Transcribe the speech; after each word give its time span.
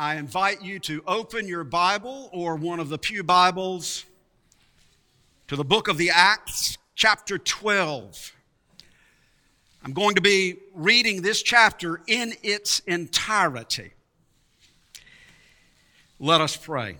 I 0.00 0.14
invite 0.14 0.62
you 0.62 0.78
to 0.78 1.02
open 1.06 1.46
your 1.46 1.62
Bible 1.62 2.30
or 2.32 2.56
one 2.56 2.80
of 2.80 2.88
the 2.88 2.96
Pew 2.96 3.22
Bibles 3.22 4.06
to 5.46 5.56
the 5.56 5.62
book 5.62 5.88
of 5.88 5.98
the 5.98 6.08
Acts, 6.08 6.78
chapter 6.94 7.36
12. 7.36 8.32
I'm 9.84 9.92
going 9.92 10.14
to 10.14 10.22
be 10.22 10.56
reading 10.72 11.20
this 11.20 11.42
chapter 11.42 12.00
in 12.06 12.32
its 12.42 12.78
entirety. 12.86 13.92
Let 16.18 16.40
us 16.40 16.56
pray. 16.56 16.96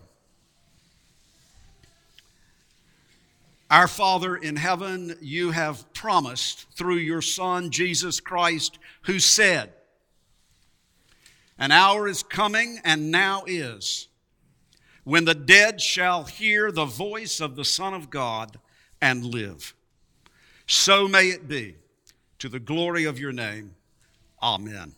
Our 3.71 3.89
Father 3.89 4.37
in 4.37 4.57
heaven, 4.57 5.17
you 5.23 5.53
have 5.53 5.91
promised 5.95 6.67
through 6.73 6.96
your 6.96 7.23
Son, 7.23 7.71
Jesus 7.71 8.21
Christ, 8.21 8.79
who 9.05 9.19
said, 9.19 9.73
an 11.61 11.70
hour 11.70 12.08
is 12.08 12.22
coming, 12.22 12.80
and 12.84 13.11
now 13.11 13.45
is, 13.46 14.08
when 15.04 15.26
the 15.26 15.35
dead 15.35 15.79
shall 15.79 16.25
hear 16.25 16.72
the 16.72 16.86
voice 16.86 17.39
of 17.39 17.54
the 17.54 17.66
Son 17.66 17.93
of 17.93 18.08
God 18.08 18.58
and 19.02 19.26
live. 19.26 19.75
So 20.66 21.07
may 21.07 21.29
it 21.29 21.46
be, 21.46 21.76
to 22.38 22.49
the 22.49 22.58
glory 22.58 23.04
of 23.04 23.18
your 23.18 23.32
name. 23.32 23.75
Amen. 24.43 24.94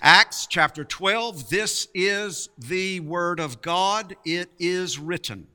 Acts 0.00 0.46
chapter 0.46 0.84
12, 0.84 1.50
this 1.50 1.88
is 1.92 2.48
the 2.56 3.00
Word 3.00 3.40
of 3.40 3.60
God. 3.60 4.14
It 4.24 4.50
is 4.60 5.00
written. 5.00 5.48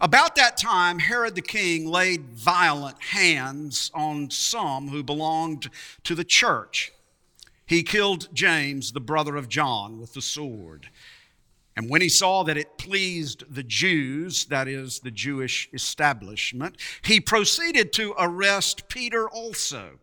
About 0.00 0.36
that 0.36 0.56
time, 0.56 0.98
Herod 0.98 1.34
the 1.34 1.42
king 1.42 1.86
laid 1.86 2.24
violent 2.30 3.02
hands 3.02 3.90
on 3.92 4.30
some 4.30 4.88
who 4.88 5.02
belonged 5.02 5.68
to 6.04 6.14
the 6.14 6.24
church 6.24 6.92
he 7.66 7.82
killed 7.82 8.28
James, 8.32 8.92
the 8.92 9.00
brother 9.00 9.36
of 9.36 9.48
John, 9.48 9.98
with 9.98 10.14
the 10.14 10.22
sword. 10.22 10.88
And 11.76 11.90
when 11.90 12.00
he 12.00 12.08
saw 12.08 12.42
that 12.44 12.56
it 12.56 12.78
pleased 12.78 13.44
the 13.52 13.62
Jews, 13.62 14.46
that 14.46 14.66
is, 14.66 15.00
the 15.00 15.10
Jewish 15.10 15.68
establishment, 15.74 16.76
he 17.02 17.20
proceeded 17.20 17.92
to 17.94 18.14
arrest 18.18 18.88
Peter 18.88 19.28
also. 19.28 19.98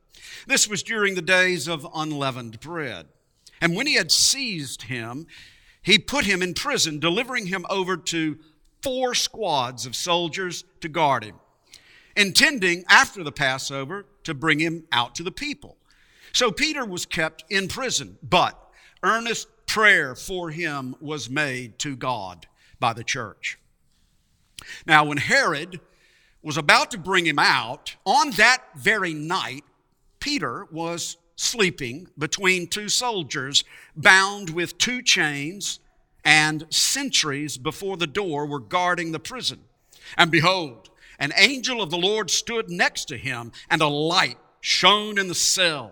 This 0.45 0.67
was 0.67 0.83
during 0.83 1.15
the 1.15 1.21
days 1.21 1.67
of 1.67 1.87
unleavened 1.95 2.59
bread. 2.59 3.07
And 3.59 3.75
when 3.75 3.87
he 3.87 3.95
had 3.95 4.11
seized 4.11 4.83
him, 4.83 5.25
he 5.81 5.97
put 5.97 6.25
him 6.25 6.41
in 6.41 6.53
prison, 6.53 6.99
delivering 6.99 7.47
him 7.47 7.65
over 7.69 7.97
to 7.97 8.37
four 8.81 9.15
squads 9.15 9.85
of 9.85 9.95
soldiers 9.95 10.65
to 10.81 10.89
guard 10.89 11.23
him, 11.23 11.35
intending 12.15 12.83
after 12.87 13.23
the 13.23 13.31
Passover 13.31 14.05
to 14.23 14.33
bring 14.33 14.59
him 14.59 14.83
out 14.91 15.15
to 15.15 15.23
the 15.23 15.31
people. 15.31 15.77
So 16.33 16.51
Peter 16.51 16.83
was 16.83 17.05
kept 17.05 17.45
in 17.49 17.67
prison, 17.67 18.17
but 18.23 18.59
earnest 19.03 19.47
prayer 19.67 20.15
for 20.15 20.49
him 20.49 20.95
was 20.99 21.29
made 21.29 21.77
to 21.79 21.95
God 21.95 22.47
by 22.79 22.93
the 22.93 23.03
church. 23.03 23.59
Now, 24.87 25.05
when 25.05 25.17
Herod 25.17 25.79
was 26.41 26.57
about 26.57 26.91
to 26.91 26.97
bring 26.97 27.25
him 27.25 27.39
out, 27.39 27.95
on 28.05 28.31
that 28.31 28.63
very 28.75 29.13
night, 29.13 29.63
Peter 30.19 30.67
was 30.71 31.17
sleeping 31.35 32.07
between 32.17 32.67
two 32.67 32.89
soldiers, 32.89 33.63
bound 33.95 34.49
with 34.49 34.77
two 34.77 35.01
chains, 35.01 35.79
and 36.25 36.65
sentries 36.69 37.57
before 37.57 37.97
the 37.97 38.07
door 38.07 38.45
were 38.45 38.59
guarding 38.59 39.11
the 39.11 39.19
prison. 39.19 39.59
And 40.17 40.31
behold, 40.31 40.89
an 41.19 41.31
angel 41.37 41.81
of 41.81 41.91
the 41.91 41.97
Lord 41.97 42.31
stood 42.31 42.69
next 42.69 43.05
to 43.05 43.17
him, 43.17 43.51
and 43.69 43.81
a 43.81 43.87
light 43.87 44.37
shone 44.61 45.19
in 45.19 45.27
the 45.27 45.35
cell 45.35 45.91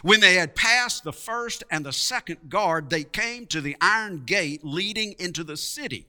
When 0.00 0.20
they 0.20 0.34
had 0.34 0.54
passed 0.54 1.04
the 1.04 1.12
first 1.12 1.64
and 1.70 1.84
the 1.84 1.92
second 1.92 2.48
guard, 2.48 2.88
they 2.88 3.04
came 3.04 3.46
to 3.48 3.60
the 3.60 3.76
iron 3.80 4.24
gate 4.24 4.64
leading 4.64 5.14
into 5.18 5.44
the 5.44 5.56
city. 5.56 6.06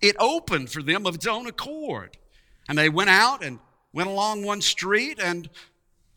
It 0.00 0.16
opened 0.18 0.70
for 0.70 0.82
them 0.82 1.06
of 1.06 1.16
its 1.16 1.26
own 1.26 1.46
accord. 1.46 2.16
And 2.68 2.78
they 2.78 2.88
went 2.88 3.10
out 3.10 3.44
and 3.44 3.58
went 3.92 4.08
along 4.08 4.44
one 4.44 4.60
street, 4.60 5.18
and 5.20 5.50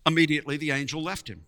immediately 0.06 0.58
the 0.58 0.72
angel 0.72 1.02
left 1.02 1.28
him. 1.28 1.46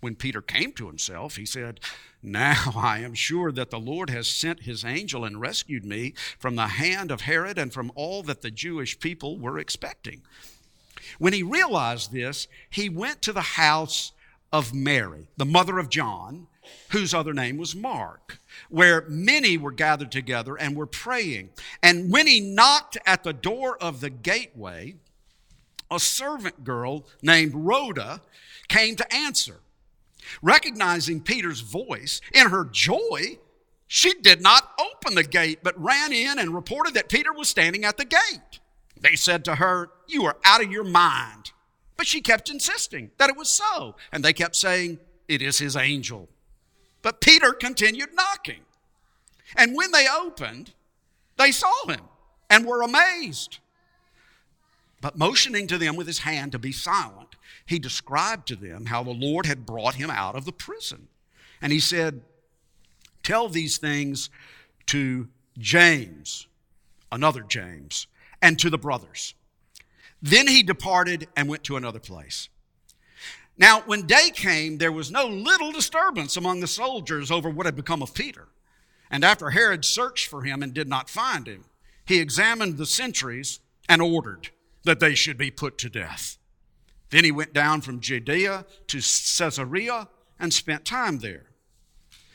When 0.00 0.16
Peter 0.16 0.40
came 0.40 0.72
to 0.72 0.86
himself, 0.86 1.36
he 1.36 1.44
said, 1.44 1.80
Now 2.22 2.72
I 2.76 3.00
am 3.00 3.14
sure 3.14 3.52
that 3.52 3.70
the 3.70 3.78
Lord 3.78 4.10
has 4.10 4.28
sent 4.28 4.62
his 4.62 4.84
angel 4.84 5.24
and 5.24 5.40
rescued 5.40 5.84
me 5.84 6.14
from 6.38 6.56
the 6.56 6.68
hand 6.68 7.10
of 7.10 7.22
Herod 7.22 7.58
and 7.58 7.72
from 7.72 7.92
all 7.94 8.22
that 8.24 8.40
the 8.40 8.50
Jewish 8.50 8.98
people 8.98 9.38
were 9.38 9.58
expecting. 9.58 10.22
When 11.18 11.32
he 11.32 11.42
realized 11.42 12.12
this, 12.12 12.48
he 12.68 12.88
went 12.88 13.22
to 13.22 13.32
the 13.32 13.40
house 13.40 14.12
of 14.52 14.74
Mary, 14.74 15.28
the 15.36 15.44
mother 15.44 15.78
of 15.78 15.88
John, 15.88 16.46
whose 16.90 17.14
other 17.14 17.32
name 17.32 17.56
was 17.56 17.74
Mark, 17.74 18.38
where 18.68 19.04
many 19.08 19.56
were 19.56 19.72
gathered 19.72 20.12
together 20.12 20.56
and 20.56 20.76
were 20.76 20.86
praying. 20.86 21.50
And 21.82 22.12
when 22.12 22.26
he 22.26 22.40
knocked 22.40 22.98
at 23.06 23.24
the 23.24 23.32
door 23.32 23.76
of 23.78 24.00
the 24.00 24.10
gateway, 24.10 24.96
a 25.90 25.98
servant 25.98 26.64
girl 26.64 27.06
named 27.22 27.52
Rhoda 27.54 28.22
came 28.68 28.96
to 28.96 29.14
answer. 29.14 29.60
Recognizing 30.42 31.22
Peter's 31.22 31.60
voice, 31.60 32.20
in 32.32 32.48
her 32.48 32.64
joy, 32.64 33.38
she 33.86 34.14
did 34.14 34.40
not 34.40 34.72
open 34.78 35.14
the 35.16 35.24
gate, 35.24 35.60
but 35.62 35.80
ran 35.80 36.12
in 36.12 36.38
and 36.38 36.54
reported 36.54 36.94
that 36.94 37.08
Peter 37.08 37.32
was 37.32 37.48
standing 37.48 37.84
at 37.84 37.96
the 37.96 38.04
gate. 38.04 38.49
They 39.00 39.16
said 39.16 39.44
to 39.46 39.56
her, 39.56 39.90
You 40.06 40.24
are 40.26 40.36
out 40.44 40.62
of 40.62 40.70
your 40.70 40.84
mind. 40.84 41.52
But 41.96 42.06
she 42.06 42.20
kept 42.20 42.50
insisting 42.50 43.10
that 43.18 43.30
it 43.30 43.36
was 43.36 43.48
so. 43.48 43.96
And 44.12 44.24
they 44.24 44.32
kept 44.32 44.56
saying, 44.56 44.98
It 45.28 45.42
is 45.42 45.58
his 45.58 45.76
angel. 45.76 46.28
But 47.02 47.20
Peter 47.20 47.52
continued 47.52 48.14
knocking. 48.14 48.60
And 49.56 49.74
when 49.74 49.90
they 49.92 50.06
opened, 50.08 50.72
they 51.38 51.50
saw 51.50 51.86
him 51.86 52.00
and 52.48 52.66
were 52.66 52.82
amazed. 52.82 53.58
But 55.00 55.16
motioning 55.16 55.66
to 55.68 55.78
them 55.78 55.96
with 55.96 56.06
his 56.06 56.20
hand 56.20 56.52
to 56.52 56.58
be 56.58 56.72
silent, 56.72 57.36
he 57.64 57.78
described 57.78 58.46
to 58.48 58.56
them 58.56 58.86
how 58.86 59.02
the 59.02 59.10
Lord 59.10 59.46
had 59.46 59.64
brought 59.64 59.94
him 59.94 60.10
out 60.10 60.36
of 60.36 60.44
the 60.44 60.52
prison. 60.52 61.08
And 61.62 61.72
he 61.72 61.80
said, 61.80 62.20
Tell 63.22 63.48
these 63.48 63.78
things 63.78 64.30
to 64.86 65.28
James, 65.58 66.46
another 67.12 67.42
James, 67.42 68.06
and 68.42 68.58
to 68.58 68.70
the 68.70 68.78
brothers. 68.78 69.34
Then 70.22 70.46
he 70.46 70.62
departed 70.62 71.28
and 71.36 71.48
went 71.48 71.64
to 71.64 71.76
another 71.76 71.98
place. 71.98 72.48
Now, 73.56 73.80
when 73.82 74.06
day 74.06 74.30
came, 74.34 74.78
there 74.78 74.92
was 74.92 75.10
no 75.10 75.26
little 75.26 75.72
disturbance 75.72 76.36
among 76.36 76.60
the 76.60 76.66
soldiers 76.66 77.30
over 77.30 77.50
what 77.50 77.66
had 77.66 77.76
become 77.76 78.02
of 78.02 78.14
Peter. 78.14 78.48
And 79.10 79.24
after 79.24 79.50
Herod 79.50 79.84
searched 79.84 80.28
for 80.28 80.42
him 80.42 80.62
and 80.62 80.72
did 80.72 80.88
not 80.88 81.10
find 81.10 81.46
him, 81.46 81.64
he 82.06 82.20
examined 82.20 82.78
the 82.78 82.86
sentries 82.86 83.60
and 83.88 84.00
ordered 84.00 84.50
that 84.84 85.00
they 85.00 85.14
should 85.14 85.36
be 85.36 85.50
put 85.50 85.76
to 85.78 85.90
death. 85.90 86.38
Then 87.10 87.24
he 87.24 87.32
went 87.32 87.52
down 87.52 87.80
from 87.80 88.00
Judea 88.00 88.64
to 88.86 88.96
Caesarea 88.96 90.08
and 90.38 90.54
spent 90.54 90.84
time 90.84 91.18
there. 91.18 91.49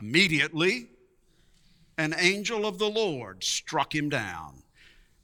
Immediately, 0.00 0.88
an 1.98 2.14
angel 2.18 2.66
of 2.66 2.78
the 2.78 2.88
Lord 2.88 3.44
struck 3.44 3.94
him 3.94 4.08
down 4.08 4.62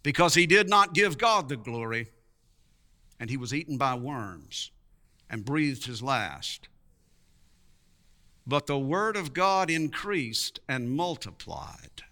because 0.02 0.34
he 0.34 0.46
did 0.46 0.68
not 0.68 0.94
give 0.94 1.18
God 1.18 1.48
the 1.48 1.56
glory, 1.56 2.08
and 3.18 3.30
he 3.30 3.36
was 3.36 3.54
eaten 3.54 3.78
by 3.78 3.94
worms 3.94 4.70
and 5.30 5.44
breathed 5.44 5.86
his 5.86 6.02
last. 6.02 6.68
But 8.46 8.66
the 8.66 8.78
word 8.78 9.16
of 9.16 9.34
God 9.34 9.70
increased 9.70 10.60
and 10.68 10.90
multiplied. 10.90 12.04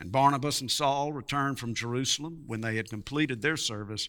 And 0.00 0.10
Barnabas 0.10 0.60
and 0.60 0.70
Saul 0.70 1.12
returned 1.12 1.58
from 1.58 1.74
Jerusalem 1.74 2.44
when 2.46 2.60
they 2.60 2.76
had 2.76 2.90
completed 2.90 3.42
their 3.42 3.56
service, 3.56 4.08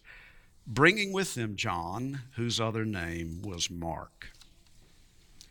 bringing 0.66 1.14
with 1.14 1.36
them 1.36 1.56
John, 1.56 2.22
whose 2.36 2.60
other 2.60 2.86
name 2.86 3.42
was 3.42 3.70
Mark. 3.70 4.32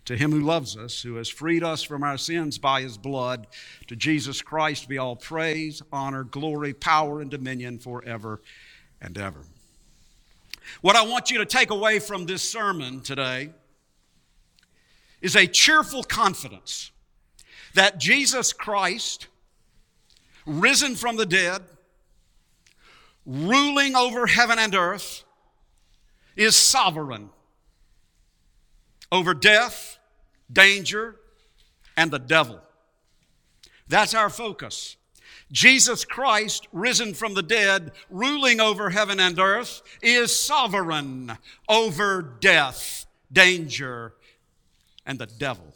To 0.07 0.17
him 0.17 0.31
who 0.31 0.41
loves 0.41 0.77
us, 0.77 1.03
who 1.03 1.17
has 1.17 1.29
freed 1.29 1.65
us 1.65 1.83
from 1.83 2.03
our 2.03 2.17
sins 2.17 2.59
by 2.59 2.83
his 2.83 2.97
blood, 2.97 3.49
to 3.89 3.97
Jesus 3.97 4.41
Christ 4.41 4.89
be 4.89 4.99
all 4.99 5.17
praise, 5.17 5.83
honor, 5.93 6.23
glory, 6.23 6.73
power, 6.73 7.21
and 7.21 7.31
dominion 7.31 7.79
forever 7.79 8.41
and 9.01 9.19
ever. 9.19 9.41
What 10.81 10.97
I 10.97 11.05
want 11.05 11.31
you 11.31 11.39
to 11.39 11.47
take 11.47 11.71
away 11.71 11.99
from 11.99 12.27
this 12.27 12.43
sermon 12.43 13.01
today 13.01 13.51
is 15.21 15.35
a 15.35 15.47
cheerful 15.47 16.05
confidence 16.05 16.93
that 17.75 17.99
Jesus 17.99 18.53
Christ 18.53 19.27
risen 20.47 20.95
from 20.95 21.17
the 21.17 21.27
dead, 21.27 21.63
ruling 23.25 23.97
over 23.97 24.27
heaven 24.27 24.59
and 24.59 24.75
earth, 24.75 25.25
is 26.37 26.55
sovereign 26.55 27.31
over 29.11 29.35
death, 29.35 29.96
danger, 30.53 31.17
and 31.97 32.11
the 32.11 32.19
devil. 32.19 32.61
That's 33.89 34.15
our 34.15 34.31
focus. 34.31 34.97
Jesus 35.53 36.05
Christ, 36.05 36.67
risen 36.73 37.15
from 37.15 37.35
the 37.35 37.43
dead, 37.43 37.93
ruling 38.11 38.61
over 38.61 38.91
heaven 38.91 39.21
and 39.21 39.39
earth, 39.39 39.83
is 40.03 40.35
sovereign 40.35 41.33
over 41.69 42.23
death, 42.41 43.07
danger, 43.33 44.15
and 45.05 45.19
the 45.19 45.27
devil. 45.27 45.75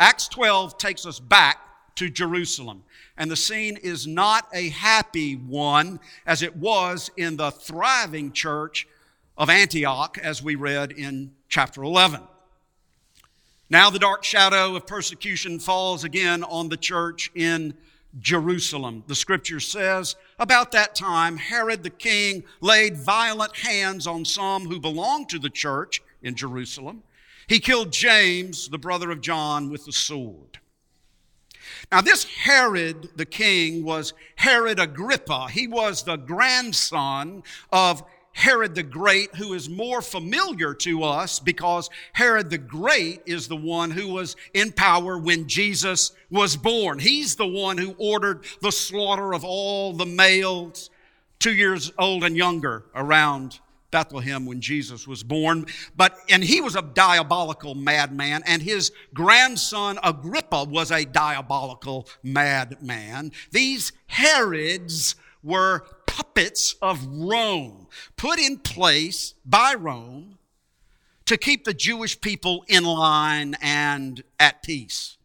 Acts 0.00 0.28
12 0.28 0.76
takes 0.76 1.06
us 1.06 1.20
back 1.20 1.58
to 1.96 2.10
Jerusalem. 2.10 2.82
And 3.16 3.30
the 3.30 3.36
scene 3.36 3.76
is 3.76 4.06
not 4.06 4.48
a 4.52 4.68
happy 4.68 5.36
one 5.36 6.00
as 6.26 6.42
it 6.42 6.56
was 6.56 7.10
in 7.16 7.36
the 7.36 7.50
thriving 7.50 8.32
church 8.32 8.86
of 9.38 9.48
Antioch, 9.48 10.18
as 10.22 10.42
we 10.42 10.54
read 10.54 10.92
in 10.92 11.32
chapter 11.48 11.82
11. 11.82 12.20
Now 13.68 13.90
the 13.90 13.98
dark 13.98 14.22
shadow 14.22 14.76
of 14.76 14.86
persecution 14.86 15.58
falls 15.58 16.04
again 16.04 16.44
on 16.44 16.68
the 16.68 16.76
church 16.76 17.32
in 17.34 17.74
Jerusalem. 18.20 19.02
The 19.08 19.14
scripture 19.14 19.58
says, 19.58 20.14
About 20.38 20.72
that 20.72 20.94
time, 20.94 21.36
Herod 21.36 21.82
the 21.82 21.90
king 21.90 22.44
laid 22.60 22.96
violent 22.96 23.56
hands 23.56 24.06
on 24.06 24.24
some 24.24 24.66
who 24.66 24.78
belonged 24.78 25.28
to 25.30 25.38
the 25.38 25.50
church 25.50 26.00
in 26.22 26.36
Jerusalem. 26.36 27.02
He 27.48 27.58
killed 27.58 27.92
James, 27.92 28.68
the 28.68 28.78
brother 28.78 29.10
of 29.10 29.20
John, 29.20 29.70
with 29.70 29.84
the 29.84 29.92
sword. 29.92 30.60
Now, 31.90 32.00
this 32.00 32.24
Herod 32.24 33.10
the 33.16 33.26
king 33.26 33.84
was 33.84 34.14
Herod 34.36 34.78
Agrippa. 34.78 35.48
He 35.50 35.66
was 35.66 36.02
the 36.02 36.16
grandson 36.16 37.42
of 37.72 38.02
Herod 38.36 38.74
the 38.74 38.82
Great, 38.82 39.34
who 39.34 39.54
is 39.54 39.66
more 39.66 40.02
familiar 40.02 40.74
to 40.74 41.04
us 41.04 41.40
because 41.40 41.88
Herod 42.12 42.50
the 42.50 42.58
Great 42.58 43.22
is 43.24 43.48
the 43.48 43.56
one 43.56 43.90
who 43.90 44.08
was 44.08 44.36
in 44.52 44.72
power 44.72 45.16
when 45.16 45.48
Jesus 45.48 46.12
was 46.30 46.54
born. 46.54 46.98
He's 46.98 47.36
the 47.36 47.46
one 47.46 47.78
who 47.78 47.94
ordered 47.96 48.44
the 48.60 48.72
slaughter 48.72 49.32
of 49.32 49.42
all 49.42 49.94
the 49.94 50.04
males 50.04 50.90
two 51.38 51.54
years 51.54 51.90
old 51.98 52.24
and 52.24 52.36
younger 52.36 52.84
around 52.94 53.58
Bethlehem 53.90 54.44
when 54.44 54.60
Jesus 54.60 55.08
was 55.08 55.22
born. 55.22 55.64
But, 55.96 56.18
and 56.28 56.44
he 56.44 56.60
was 56.60 56.76
a 56.76 56.82
diabolical 56.82 57.74
madman, 57.74 58.42
and 58.46 58.60
his 58.60 58.92
grandson 59.14 59.98
Agrippa 60.04 60.64
was 60.64 60.90
a 60.90 61.06
diabolical 61.06 62.06
madman. 62.22 63.32
These 63.50 63.92
Herods 64.08 65.14
were 65.42 65.86
puppets 66.16 66.74
of 66.80 67.06
Rome, 67.06 67.88
put 68.16 68.38
in 68.38 68.56
place 68.56 69.34
by 69.44 69.74
Rome 69.74 70.38
to 71.26 71.36
keep 71.36 71.64
the 71.64 71.74
Jewish 71.74 72.18
people 72.18 72.64
in 72.68 72.84
line 72.84 73.54
and 73.60 74.22
at 74.40 74.62
peace. 74.62 75.18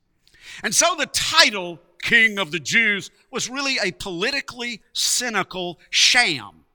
And 0.61 0.75
so 0.75 0.95
the 0.97 1.05
title 1.05 1.79
King 2.01 2.37
of 2.37 2.51
the 2.51 2.59
Jews 2.59 3.09
was 3.31 3.49
really 3.49 3.77
a 3.81 3.91
politically 3.93 4.81
cynical 4.91 5.79
sham 5.89 6.65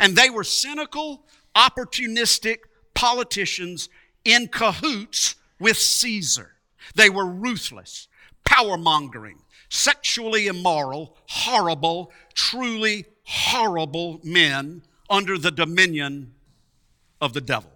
and 0.00 0.16
they 0.16 0.30
were 0.30 0.44
cynical, 0.44 1.24
opportunistic 1.54 2.58
politicians 2.94 3.88
in 4.24 4.48
cahoots 4.48 5.36
with 5.60 5.76
Caesar. 5.76 6.56
They 6.96 7.08
were 7.08 7.26
ruthless, 7.26 8.08
power 8.44 8.76
mongering, 8.76 9.38
sexually 9.68 10.48
immoral, 10.48 11.16
horrible, 11.28 12.10
truly 12.34 13.06
horrible 13.28 14.20
men 14.24 14.82
under 15.10 15.36
the 15.36 15.50
dominion 15.50 16.32
of 17.20 17.34
the 17.34 17.42
devil. 17.42 17.70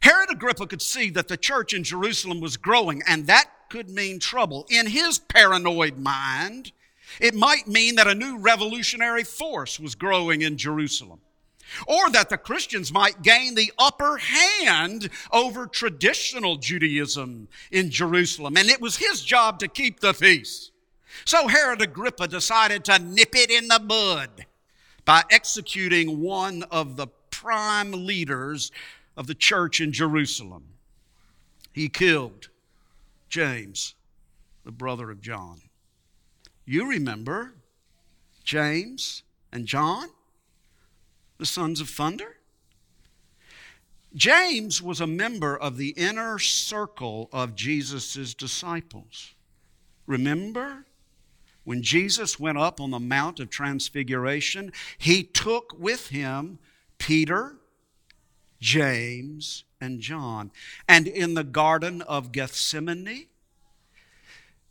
Herod 0.00 0.30
Agrippa 0.30 0.68
could 0.68 0.80
see 0.80 1.10
that 1.10 1.26
the 1.26 1.36
church 1.36 1.72
in 1.72 1.82
Jerusalem 1.82 2.40
was 2.40 2.56
growing, 2.56 3.02
and 3.08 3.26
that 3.26 3.50
could 3.68 3.90
mean 3.90 4.20
trouble. 4.20 4.64
In 4.70 4.86
his 4.86 5.18
paranoid 5.18 5.98
mind, 5.98 6.70
it 7.20 7.34
might 7.34 7.66
mean 7.66 7.96
that 7.96 8.06
a 8.06 8.14
new 8.14 8.38
revolutionary 8.38 9.24
force 9.24 9.80
was 9.80 9.96
growing 9.96 10.42
in 10.42 10.56
Jerusalem. 10.56 11.20
Or 11.88 12.10
that 12.10 12.28
the 12.28 12.38
Christians 12.38 12.92
might 12.92 13.22
gain 13.22 13.54
the 13.54 13.72
upper 13.78 14.18
hand 14.18 15.10
over 15.32 15.66
traditional 15.66 16.56
Judaism 16.56 17.48
in 17.72 17.90
Jerusalem. 17.90 18.56
And 18.56 18.68
it 18.68 18.80
was 18.80 18.96
his 18.98 19.22
job 19.22 19.58
to 19.60 19.68
keep 19.68 20.00
the 20.00 20.12
peace. 20.12 20.71
So 21.24 21.48
Herod 21.48 21.82
Agrippa 21.82 22.28
decided 22.28 22.84
to 22.86 22.98
nip 22.98 23.34
it 23.34 23.50
in 23.50 23.68
the 23.68 23.78
bud 23.78 24.46
by 25.04 25.22
executing 25.30 26.20
one 26.20 26.62
of 26.64 26.96
the 26.96 27.08
prime 27.30 27.92
leaders 27.92 28.70
of 29.16 29.26
the 29.26 29.34
church 29.34 29.80
in 29.80 29.92
Jerusalem. 29.92 30.64
He 31.72 31.88
killed 31.88 32.48
James, 33.28 33.94
the 34.64 34.72
brother 34.72 35.10
of 35.10 35.20
John. 35.20 35.62
You 36.64 36.88
remember 36.88 37.54
James 38.44 39.22
and 39.52 39.66
John, 39.66 40.08
the 41.38 41.46
sons 41.46 41.80
of 41.80 41.88
thunder? 41.88 42.36
James 44.14 44.82
was 44.82 45.00
a 45.00 45.06
member 45.06 45.56
of 45.56 45.78
the 45.78 45.90
inner 45.90 46.38
circle 46.38 47.28
of 47.32 47.54
Jesus' 47.54 48.34
disciples. 48.34 49.34
Remember? 50.06 50.84
When 51.64 51.82
Jesus 51.82 52.40
went 52.40 52.58
up 52.58 52.80
on 52.80 52.90
the 52.90 52.98
Mount 52.98 53.38
of 53.38 53.50
Transfiguration, 53.50 54.72
he 54.98 55.22
took 55.22 55.78
with 55.78 56.08
him 56.08 56.58
Peter, 56.98 57.56
James, 58.60 59.64
and 59.80 60.00
John. 60.00 60.50
And 60.88 61.06
in 61.06 61.34
the 61.34 61.44
Garden 61.44 62.02
of 62.02 62.32
Gethsemane, 62.32 63.26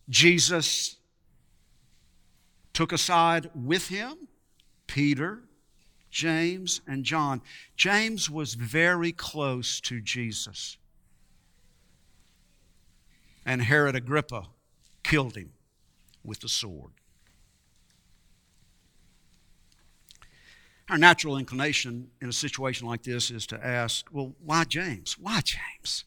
Jesus 0.09 0.97
took 2.73 2.91
aside 2.91 3.49
with 3.55 3.87
him 3.87 4.27
Peter, 4.87 5.43
James, 6.09 6.81
and 6.85 7.05
John. 7.05 7.41
James 7.77 8.29
was 8.29 8.55
very 8.55 9.13
close 9.13 9.79
to 9.81 10.01
Jesus. 10.01 10.77
And 13.45 13.61
Herod 13.61 13.95
Agrippa 13.95 14.47
killed 15.03 15.35
him 15.35 15.53
with 16.23 16.39
the 16.39 16.49
sword. 16.49 16.91
Our 20.89 20.97
natural 20.97 21.37
inclination 21.37 22.09
in 22.21 22.27
a 22.29 22.33
situation 22.33 22.87
like 22.87 23.03
this 23.03 23.31
is 23.31 23.47
to 23.47 23.65
ask, 23.65 24.07
well, 24.11 24.33
why 24.43 24.65
James? 24.65 25.17
Why 25.17 25.41
James? 25.41 26.05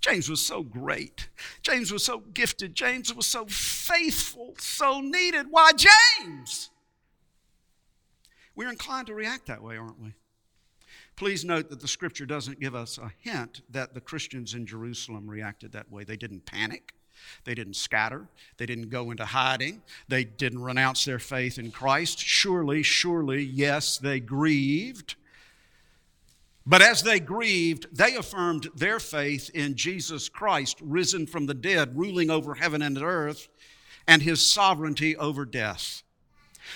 James 0.00 0.28
was 0.28 0.40
so 0.40 0.62
great. 0.62 1.28
James 1.62 1.92
was 1.92 2.04
so 2.04 2.20
gifted. 2.32 2.74
James 2.74 3.14
was 3.14 3.26
so 3.26 3.44
faithful, 3.46 4.54
so 4.58 5.00
needed. 5.00 5.46
Why, 5.50 5.72
James? 5.72 6.70
We're 8.54 8.70
inclined 8.70 9.08
to 9.08 9.14
react 9.14 9.46
that 9.46 9.62
way, 9.62 9.76
aren't 9.76 10.00
we? 10.00 10.14
Please 11.16 11.44
note 11.44 11.68
that 11.68 11.80
the 11.80 11.88
scripture 11.88 12.26
doesn't 12.26 12.60
give 12.60 12.74
us 12.74 12.98
a 12.98 13.12
hint 13.18 13.60
that 13.70 13.92
the 13.94 14.00
Christians 14.00 14.54
in 14.54 14.66
Jerusalem 14.66 15.28
reacted 15.28 15.72
that 15.72 15.90
way. 15.90 16.04
They 16.04 16.16
didn't 16.16 16.46
panic. 16.46 16.94
They 17.44 17.54
didn't 17.54 17.74
scatter. 17.74 18.28
They 18.56 18.66
didn't 18.66 18.90
go 18.90 19.10
into 19.10 19.24
hiding. 19.24 19.82
They 20.08 20.24
didn't 20.24 20.62
renounce 20.62 21.04
their 21.04 21.18
faith 21.18 21.58
in 21.58 21.70
Christ. 21.70 22.18
Surely, 22.18 22.82
surely, 22.82 23.42
yes, 23.42 23.98
they 23.98 24.20
grieved. 24.20 25.16
But 26.64 26.82
as 26.82 27.02
they 27.02 27.18
grieved, 27.18 27.88
they 27.90 28.14
affirmed 28.14 28.68
their 28.74 29.00
faith 29.00 29.50
in 29.50 29.74
Jesus 29.74 30.28
Christ, 30.28 30.78
risen 30.80 31.26
from 31.26 31.46
the 31.46 31.54
dead, 31.54 31.96
ruling 31.96 32.30
over 32.30 32.54
heaven 32.54 32.82
and 32.82 32.98
earth, 33.02 33.48
and 34.06 34.22
his 34.22 34.44
sovereignty 34.44 35.16
over 35.16 35.44
death. 35.44 36.02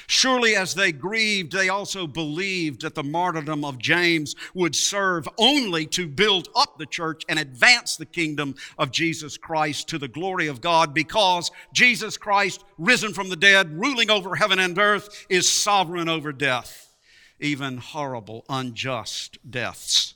Surely, 0.06 0.54
as 0.56 0.74
they 0.74 0.92
grieved, 0.92 1.52
they 1.52 1.68
also 1.68 2.06
believed 2.06 2.82
that 2.82 2.94
the 2.94 3.02
martyrdom 3.02 3.64
of 3.64 3.78
James 3.78 4.34
would 4.54 4.74
serve 4.74 5.28
only 5.38 5.86
to 5.86 6.06
build 6.06 6.48
up 6.54 6.78
the 6.78 6.86
church 6.86 7.22
and 7.28 7.38
advance 7.38 7.96
the 7.96 8.06
kingdom 8.06 8.54
of 8.78 8.90
Jesus 8.90 9.36
Christ 9.36 9.88
to 9.88 9.98
the 9.98 10.08
glory 10.08 10.46
of 10.46 10.60
God, 10.60 10.94
because 10.94 11.50
Jesus 11.72 12.16
Christ, 12.16 12.64
risen 12.78 13.12
from 13.12 13.28
the 13.28 13.36
dead, 13.36 13.80
ruling 13.80 14.10
over 14.10 14.36
heaven 14.36 14.58
and 14.58 14.78
earth, 14.78 15.26
is 15.28 15.50
sovereign 15.50 16.08
over 16.08 16.32
death, 16.32 16.94
even 17.40 17.78
horrible, 17.78 18.44
unjust 18.48 19.38
deaths, 19.48 20.14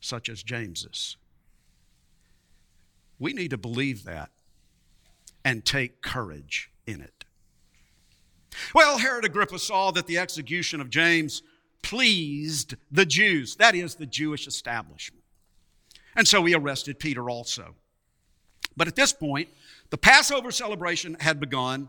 such 0.00 0.28
as 0.28 0.42
James's. 0.42 1.16
We 3.18 3.32
need 3.32 3.50
to 3.50 3.58
believe 3.58 4.04
that 4.04 4.30
and 5.44 5.64
take 5.64 6.02
courage 6.02 6.70
in 6.86 7.00
it. 7.00 7.21
Well, 8.74 8.98
Herod 8.98 9.24
Agrippa 9.24 9.58
saw 9.58 9.90
that 9.92 10.06
the 10.06 10.18
execution 10.18 10.80
of 10.80 10.90
James 10.90 11.42
pleased 11.82 12.76
the 12.90 13.06
Jews, 13.06 13.56
that 13.56 13.74
is, 13.74 13.96
the 13.96 14.06
Jewish 14.06 14.46
establishment. 14.46 15.24
And 16.14 16.28
so 16.28 16.44
he 16.44 16.54
arrested 16.54 16.98
Peter 16.98 17.28
also. 17.28 17.74
But 18.76 18.88
at 18.88 18.96
this 18.96 19.12
point, 19.12 19.48
the 19.90 19.98
Passover 19.98 20.50
celebration 20.50 21.16
had 21.20 21.40
begun, 21.40 21.88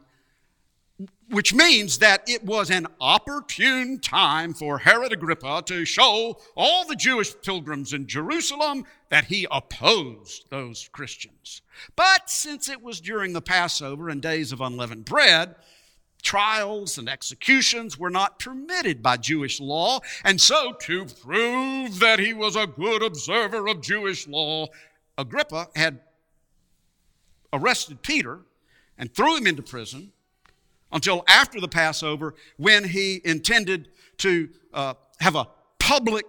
which 1.29 1.53
means 1.53 2.00
that 2.00 2.24
it 2.27 2.43
was 2.43 2.70
an 2.70 2.88
opportune 3.00 4.00
time 4.00 4.53
for 4.53 4.79
Herod 4.79 5.13
Agrippa 5.13 5.63
to 5.67 5.86
show 5.86 6.39
all 6.55 6.86
the 6.86 6.96
Jewish 6.96 7.34
pilgrims 7.41 7.93
in 7.93 8.08
Jerusalem 8.08 8.86
that 9.10 9.25
he 9.25 9.48
opposed 9.50 10.50
those 10.50 10.89
Christians. 10.91 11.62
But 11.96 12.29
since 12.29 12.70
it 12.70 12.82
was 12.82 13.01
during 13.01 13.34
the 13.34 13.41
Passover 13.41 14.10
and 14.10 14.22
days 14.22 14.51
of 14.51 14.62
unleavened 14.62 15.05
bread, 15.05 15.55
trials 16.24 16.98
and 16.98 17.08
executions 17.08 18.00
were 18.00 18.10
not 18.10 18.39
permitted 18.39 19.03
by 19.03 19.18
Jewish 19.18 19.60
law. 19.60 20.00
And 20.24 20.42
so, 20.42 20.74
to 20.82 21.06
prove 21.06 22.00
that 22.00 22.20
he 22.20 22.34
was 22.34 22.56
a 22.56 22.65
good 22.65 23.03
observer 23.03 23.68
of 23.68 23.82
Jewish 23.82 24.27
law, 24.27 24.68
Agrippa 25.18 25.68
had 25.75 26.00
arrested 27.51 28.01
Peter 28.01 28.39
and 28.98 29.13
threw 29.13 29.38
him 29.38 29.46
into 29.46 29.62
prison 29.62 30.12
until 30.92 31.24
after 31.27 31.60
the 31.60 31.68
Passover 31.68 32.36
when 32.58 32.84
he 32.84 33.22
intended 33.25 33.89
to 34.18 34.50
uh, 34.74 34.94
have 35.20 35.36
a 35.36 35.48
public 35.77 36.25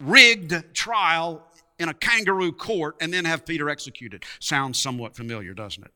rigged 0.00 0.74
trial 0.74 1.42
in 1.78 1.88
a 1.88 1.94
kangaroo 1.94 2.52
court 2.52 2.96
and 3.00 3.12
then 3.12 3.24
have 3.24 3.44
Peter 3.44 3.68
executed. 3.68 4.24
Sounds 4.38 4.80
somewhat 4.80 5.16
familiar, 5.16 5.54
doesn't 5.54 5.84
it? 5.84 5.93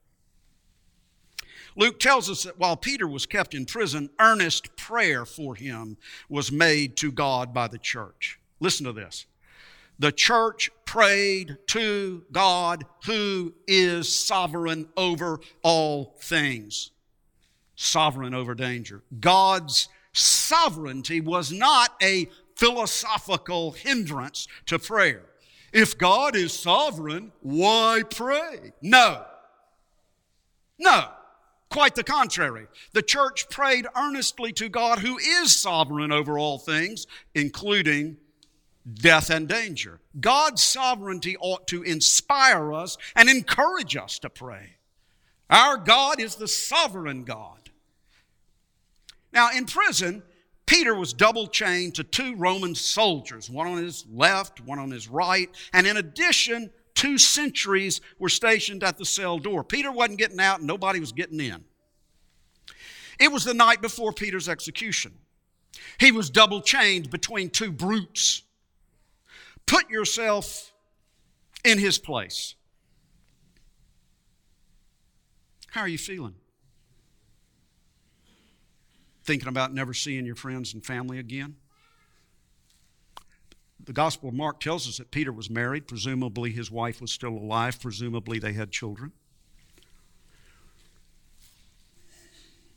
Luke 1.79 2.01
tells 2.01 2.29
us 2.29 2.43
that 2.43 2.59
while 2.59 2.77
Peter 2.77 3.07
was 3.07 3.25
kept 3.25 3.55
in 3.55 3.65
prison, 3.65 4.11
earnest 4.19 4.77
prayer 4.77 5.25
for 5.25 5.55
him 5.55 5.97
was 6.29 6.51
made 6.51 6.97
to 6.97 7.13
God 7.13 7.55
by 7.55 7.69
the 7.69 7.79
church. 7.79 8.41
Listen 8.59 8.85
to 8.87 8.93
this. 8.93 9.27
The 10.01 10.11
church 10.11 10.71
prayed 10.85 11.57
to 11.69 12.25
God 12.33 12.85
who 13.07 13.55
is 13.69 14.13
sovereign 14.13 14.89
over 14.97 15.39
all 15.63 16.17
things, 16.21 16.91
sovereign 17.77 18.35
over 18.35 18.57
danger. 18.57 19.03
God's 19.21 19.89
sovereignty 20.13 21.21
was 21.21 21.53
not 21.53 21.93
a 22.03 22.29
philosophical 22.57 23.71
hindrance 23.71 24.49
to 24.67 24.81
prayer. 24.81 25.23
If 25.73 25.97
God 25.97 26.35
is 26.35 26.53
sovereign, 26.53 27.31
why 27.41 28.03
pray? 28.11 28.73
No. 28.83 29.25
No. 30.77 31.11
Quite 31.71 31.95
the 31.95 32.05
contrary. 32.05 32.67
The 32.93 33.03
church 33.03 33.49
prayed 33.51 33.87
earnestly 33.97 34.53
to 34.55 34.69
God, 34.69 35.01
who 35.01 35.19
is 35.19 35.55
sovereign 35.55 36.13
over 36.13 36.39
all 36.39 36.59
things, 36.59 37.07
including 37.35 38.17
death 38.95 39.29
and 39.29 39.47
danger. 39.49 40.01
God's 40.19 40.63
sovereignty 40.63 41.37
ought 41.39 41.67
to 41.69 41.83
inspire 41.83 42.73
us 42.73 42.97
and 43.15 43.29
encourage 43.29 43.97
us 43.97 44.19
to 44.21 44.31
pray. 44.31 44.77
Our 45.51 45.77
God 45.77 46.21
is 46.21 46.37
the 46.37 46.49
sovereign 46.49 47.25
God. 47.25 47.71
Now, 49.33 49.51
in 49.55 49.67
prison, 49.67 50.23
Peter 50.65 50.95
was 50.95 51.13
double 51.13 51.47
chained 51.47 51.95
to 51.95 52.05
two 52.05 52.35
Roman 52.37 52.75
soldiers, 52.75 53.49
one 53.49 53.67
on 53.67 53.83
his 53.83 54.05
left, 54.13 54.61
one 54.61 54.79
on 54.79 54.91
his 54.91 55.09
right, 55.09 55.51
and 55.73 55.87
in 55.87 55.97
addition, 55.97 56.71
Two 56.99 57.17
sentries 57.17 58.01
were 58.19 58.29
stationed 58.29 58.83
at 58.83 58.99
the 58.99 59.05
cell 59.05 59.39
door. 59.39 59.63
Peter 59.63 59.93
wasn't 59.93 60.19
getting 60.19 60.41
out 60.41 60.59
and 60.59 60.67
nobody 60.67 60.99
was 60.99 61.13
getting 61.13 61.39
in. 61.39 61.65
It 63.21 63.31
was 63.31 63.45
the 63.45 63.55
night 63.55 63.81
before 63.81 64.13
Peter's 64.13 64.49
execution. 64.49 65.13
He 66.01 66.11
was 66.11 66.29
double 66.29 66.61
chained 66.61 67.09
between 67.09 67.51
two 67.51 67.71
brutes. 67.71 68.43
Put 69.65 69.89
yourself 69.91 70.73
in 71.65 71.79
his 71.79 71.99
place. 71.99 72.57
How 75.71 75.83
are 75.83 75.89
you 75.89 75.99
feeling? 75.99 76.35
Thinking 79.23 79.47
about 79.47 79.73
never 79.73 79.95
seeing 79.95 80.27
your 80.27 80.35
friends 80.35 80.75
and 80.75 80.85
family 80.85 81.21
again? 81.21 81.55
The 83.89 83.95
Gospel 83.95 84.29
of 84.29 84.35
Mark 84.35 84.61
tells 84.61 84.87
us 84.87 84.99
that 84.99 85.11
Peter 85.11 85.33
was 85.33 85.49
married. 85.49 85.89
Presumably, 85.89 86.51
his 86.51 86.71
wife 86.71 87.01
was 87.01 87.11
still 87.11 87.31
alive. 87.31 87.81
Presumably, 87.81 88.39
they 88.39 88.53
had 88.53 88.71
children. 88.71 89.13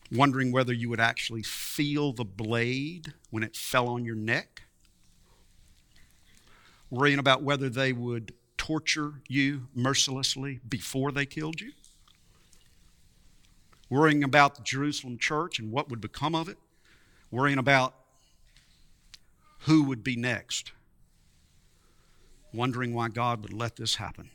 Wondering 0.09 0.53
whether 0.53 0.71
you 0.71 0.87
would 0.87 1.01
actually 1.01 1.43
feel 1.43 2.13
the 2.13 2.23
blade 2.23 3.11
when 3.29 3.43
it 3.43 3.57
fell 3.57 3.89
on 3.89 4.05
your 4.05 4.15
neck. 4.15 4.61
Worrying 6.89 7.19
about 7.19 7.43
whether 7.43 7.67
they 7.67 7.91
would 7.91 8.33
torture 8.55 9.15
you 9.27 9.67
mercilessly 9.75 10.61
before 10.69 11.11
they 11.11 11.25
killed 11.25 11.59
you. 11.59 11.73
Worrying 13.89 14.23
about 14.23 14.55
the 14.55 14.63
Jerusalem 14.63 15.17
church 15.17 15.59
and 15.59 15.73
what 15.73 15.89
would 15.89 15.99
become 15.99 16.35
of 16.35 16.47
it. 16.47 16.57
Worrying 17.31 17.57
about 17.57 17.95
who 19.63 19.83
would 19.83 20.05
be 20.05 20.15
next 20.15 20.71
wondering 22.53 22.93
why 22.93 23.09
God 23.09 23.41
would 23.43 23.53
let 23.53 23.75
this 23.75 23.95
happen. 23.95 24.29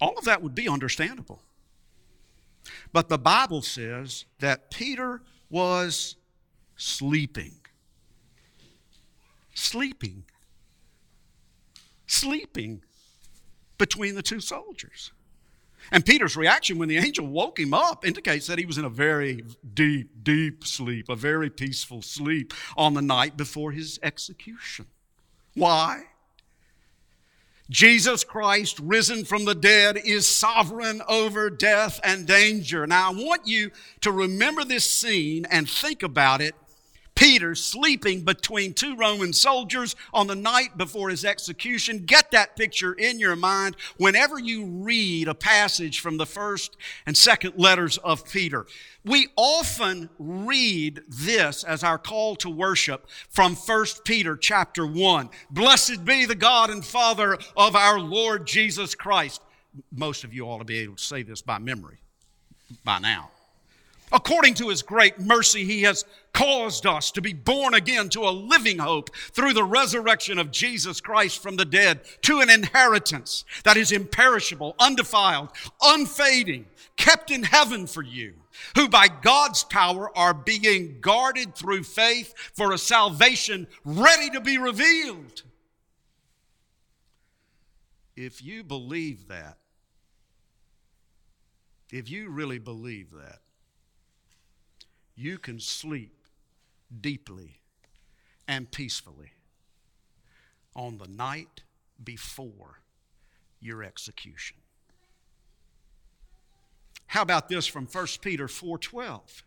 All 0.00 0.16
of 0.18 0.24
that 0.24 0.42
would 0.42 0.54
be 0.54 0.68
understandable. 0.68 1.42
But 2.92 3.08
the 3.08 3.18
Bible 3.18 3.62
says 3.62 4.24
that 4.40 4.70
Peter 4.70 5.22
was 5.50 6.16
sleeping. 6.76 7.52
Sleeping. 9.54 10.24
Sleeping 12.06 12.82
between 13.78 14.14
the 14.14 14.22
two 14.22 14.40
soldiers. 14.40 15.12
And 15.90 16.04
Peter's 16.04 16.36
reaction 16.36 16.78
when 16.78 16.88
the 16.88 16.98
angel 16.98 17.26
woke 17.26 17.58
him 17.58 17.74
up 17.74 18.06
indicates 18.06 18.46
that 18.46 18.58
he 18.58 18.66
was 18.66 18.78
in 18.78 18.84
a 18.84 18.90
very 18.90 19.44
deep, 19.74 20.22
deep 20.22 20.64
sleep, 20.64 21.08
a 21.08 21.16
very 21.16 21.50
peaceful 21.50 22.02
sleep 22.02 22.54
on 22.76 22.94
the 22.94 23.02
night 23.02 23.36
before 23.36 23.72
his 23.72 23.98
execution. 24.02 24.86
Why? 25.54 26.04
Jesus 27.70 28.22
Christ, 28.22 28.78
risen 28.80 29.24
from 29.24 29.44
the 29.46 29.54
dead, 29.54 29.96
is 29.96 30.26
sovereign 30.26 31.00
over 31.08 31.48
death 31.48 32.00
and 32.04 32.26
danger. 32.26 32.86
Now, 32.86 33.10
I 33.10 33.14
want 33.14 33.46
you 33.46 33.70
to 34.02 34.12
remember 34.12 34.64
this 34.64 34.84
scene 34.84 35.46
and 35.50 35.68
think 35.68 36.02
about 36.02 36.42
it 36.42 36.54
Peter 37.14 37.54
sleeping 37.54 38.22
between 38.22 38.74
two 38.74 38.96
Roman 38.96 39.32
soldiers 39.32 39.94
on 40.12 40.26
the 40.26 40.34
night 40.34 40.76
before 40.76 41.10
his 41.10 41.24
execution. 41.24 42.04
Get 42.04 42.30
that 42.30 42.56
picture 42.56 42.92
in 42.92 43.18
your 43.18 43.36
mind 43.36 43.76
whenever 43.96 44.38
you 44.38 44.64
read 44.64 45.28
a 45.28 45.34
passage 45.34 46.00
from 46.00 46.16
the 46.16 46.26
first 46.26 46.76
and 47.06 47.16
second 47.16 47.54
letters 47.56 47.98
of 47.98 48.28
Peter. 48.28 48.66
We 49.04 49.28
often 49.36 50.08
read 50.18 51.02
this 51.08 51.64
as 51.64 51.82
our 51.82 51.98
call 51.98 52.36
to 52.36 52.48
worship 52.48 53.08
from 53.28 53.56
1 53.56 53.86
Peter 54.04 54.36
chapter 54.36 54.86
1. 54.86 55.28
Blessed 55.50 56.04
be 56.04 56.24
the 56.24 56.34
God 56.34 56.70
and 56.70 56.84
Father 56.84 57.36
of 57.56 57.76
our 57.76 57.98
Lord 57.98 58.46
Jesus 58.46 58.94
Christ. 58.94 59.42
Most 59.90 60.24
of 60.24 60.32
you 60.32 60.44
ought 60.46 60.58
to 60.58 60.64
be 60.64 60.78
able 60.78 60.96
to 60.96 61.02
say 61.02 61.22
this 61.22 61.42
by 61.42 61.58
memory 61.58 61.98
by 62.84 62.98
now. 62.98 63.31
According 64.12 64.54
to 64.54 64.68
his 64.68 64.82
great 64.82 65.18
mercy, 65.18 65.64
he 65.64 65.82
has 65.82 66.04
caused 66.34 66.86
us 66.86 67.10
to 67.12 67.22
be 67.22 67.32
born 67.32 67.72
again 67.72 68.10
to 68.10 68.20
a 68.20 68.30
living 68.30 68.78
hope 68.78 69.14
through 69.14 69.54
the 69.54 69.64
resurrection 69.64 70.38
of 70.38 70.50
Jesus 70.50 71.00
Christ 71.00 71.42
from 71.42 71.56
the 71.56 71.64
dead 71.64 72.00
to 72.22 72.40
an 72.40 72.50
inheritance 72.50 73.44
that 73.64 73.78
is 73.78 73.90
imperishable, 73.90 74.74
undefiled, 74.78 75.48
unfading, 75.82 76.66
kept 76.96 77.30
in 77.30 77.42
heaven 77.42 77.86
for 77.86 78.02
you, 78.02 78.34
who 78.76 78.86
by 78.88 79.08
God's 79.08 79.64
power 79.64 80.16
are 80.16 80.34
being 80.34 80.98
guarded 81.00 81.54
through 81.54 81.84
faith 81.84 82.34
for 82.54 82.72
a 82.72 82.78
salvation 82.78 83.66
ready 83.84 84.28
to 84.30 84.40
be 84.42 84.58
revealed. 84.58 85.42
If 88.14 88.42
you 88.42 88.62
believe 88.62 89.28
that, 89.28 89.56
if 91.90 92.10
you 92.10 92.28
really 92.28 92.58
believe 92.58 93.10
that, 93.12 93.38
you 95.14 95.38
can 95.38 95.60
sleep 95.60 96.14
deeply 97.00 97.60
and 98.48 98.70
peacefully 98.70 99.32
on 100.74 100.98
the 100.98 101.08
night 101.08 101.62
before 102.02 102.80
your 103.60 103.82
execution. 103.82 104.56
How 107.06 107.22
about 107.22 107.48
this 107.48 107.66
from 107.66 107.86
1 107.86 108.22
Peter 108.22 108.48
4:12? 108.48 109.42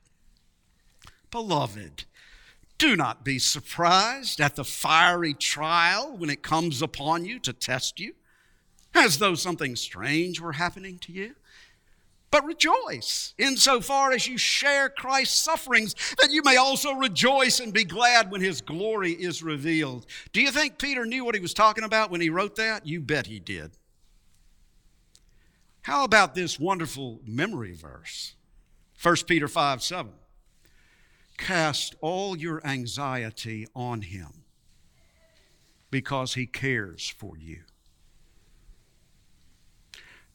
Beloved, 1.31 2.05
do 2.77 2.95
not 2.95 3.25
be 3.25 3.39
surprised 3.39 4.39
at 4.39 4.55
the 4.55 4.63
fiery 4.63 5.33
trial 5.33 6.15
when 6.15 6.29
it 6.29 6.43
comes 6.43 6.81
upon 6.81 7.25
you 7.25 7.39
to 7.39 7.53
test 7.53 7.99
you, 7.99 8.15
as 8.93 9.17
though 9.17 9.35
something 9.35 9.75
strange 9.75 10.39
were 10.39 10.53
happening 10.53 10.99
to 10.99 11.11
you. 11.11 11.35
But 12.35 12.43
rejoice 12.43 13.33
insofar 13.37 14.11
as 14.11 14.27
you 14.27 14.37
share 14.37 14.89
Christ's 14.89 15.39
sufferings, 15.39 15.95
that 16.19 16.31
you 16.31 16.41
may 16.43 16.57
also 16.57 16.91
rejoice 16.91 17.61
and 17.61 17.73
be 17.73 17.85
glad 17.85 18.29
when 18.29 18.41
his 18.41 18.59
glory 18.59 19.13
is 19.13 19.41
revealed. 19.41 20.05
Do 20.33 20.41
you 20.41 20.51
think 20.51 20.77
Peter 20.77 21.05
knew 21.05 21.23
what 21.23 21.35
he 21.35 21.39
was 21.39 21.53
talking 21.53 21.85
about 21.85 22.11
when 22.11 22.19
he 22.19 22.29
wrote 22.29 22.57
that? 22.57 22.85
You 22.85 22.99
bet 22.99 23.27
he 23.27 23.39
did. 23.39 23.71
How 25.83 26.03
about 26.03 26.35
this 26.35 26.59
wonderful 26.59 27.21
memory 27.25 27.73
verse? 27.73 28.35
1 29.01 29.15
Peter 29.27 29.47
5 29.47 29.81
7. 29.81 30.11
Cast 31.37 31.95
all 32.01 32.35
your 32.35 32.59
anxiety 32.67 33.65
on 33.73 34.01
him 34.01 34.43
because 35.89 36.33
he 36.33 36.45
cares 36.45 37.07
for 37.07 37.37
you. 37.37 37.61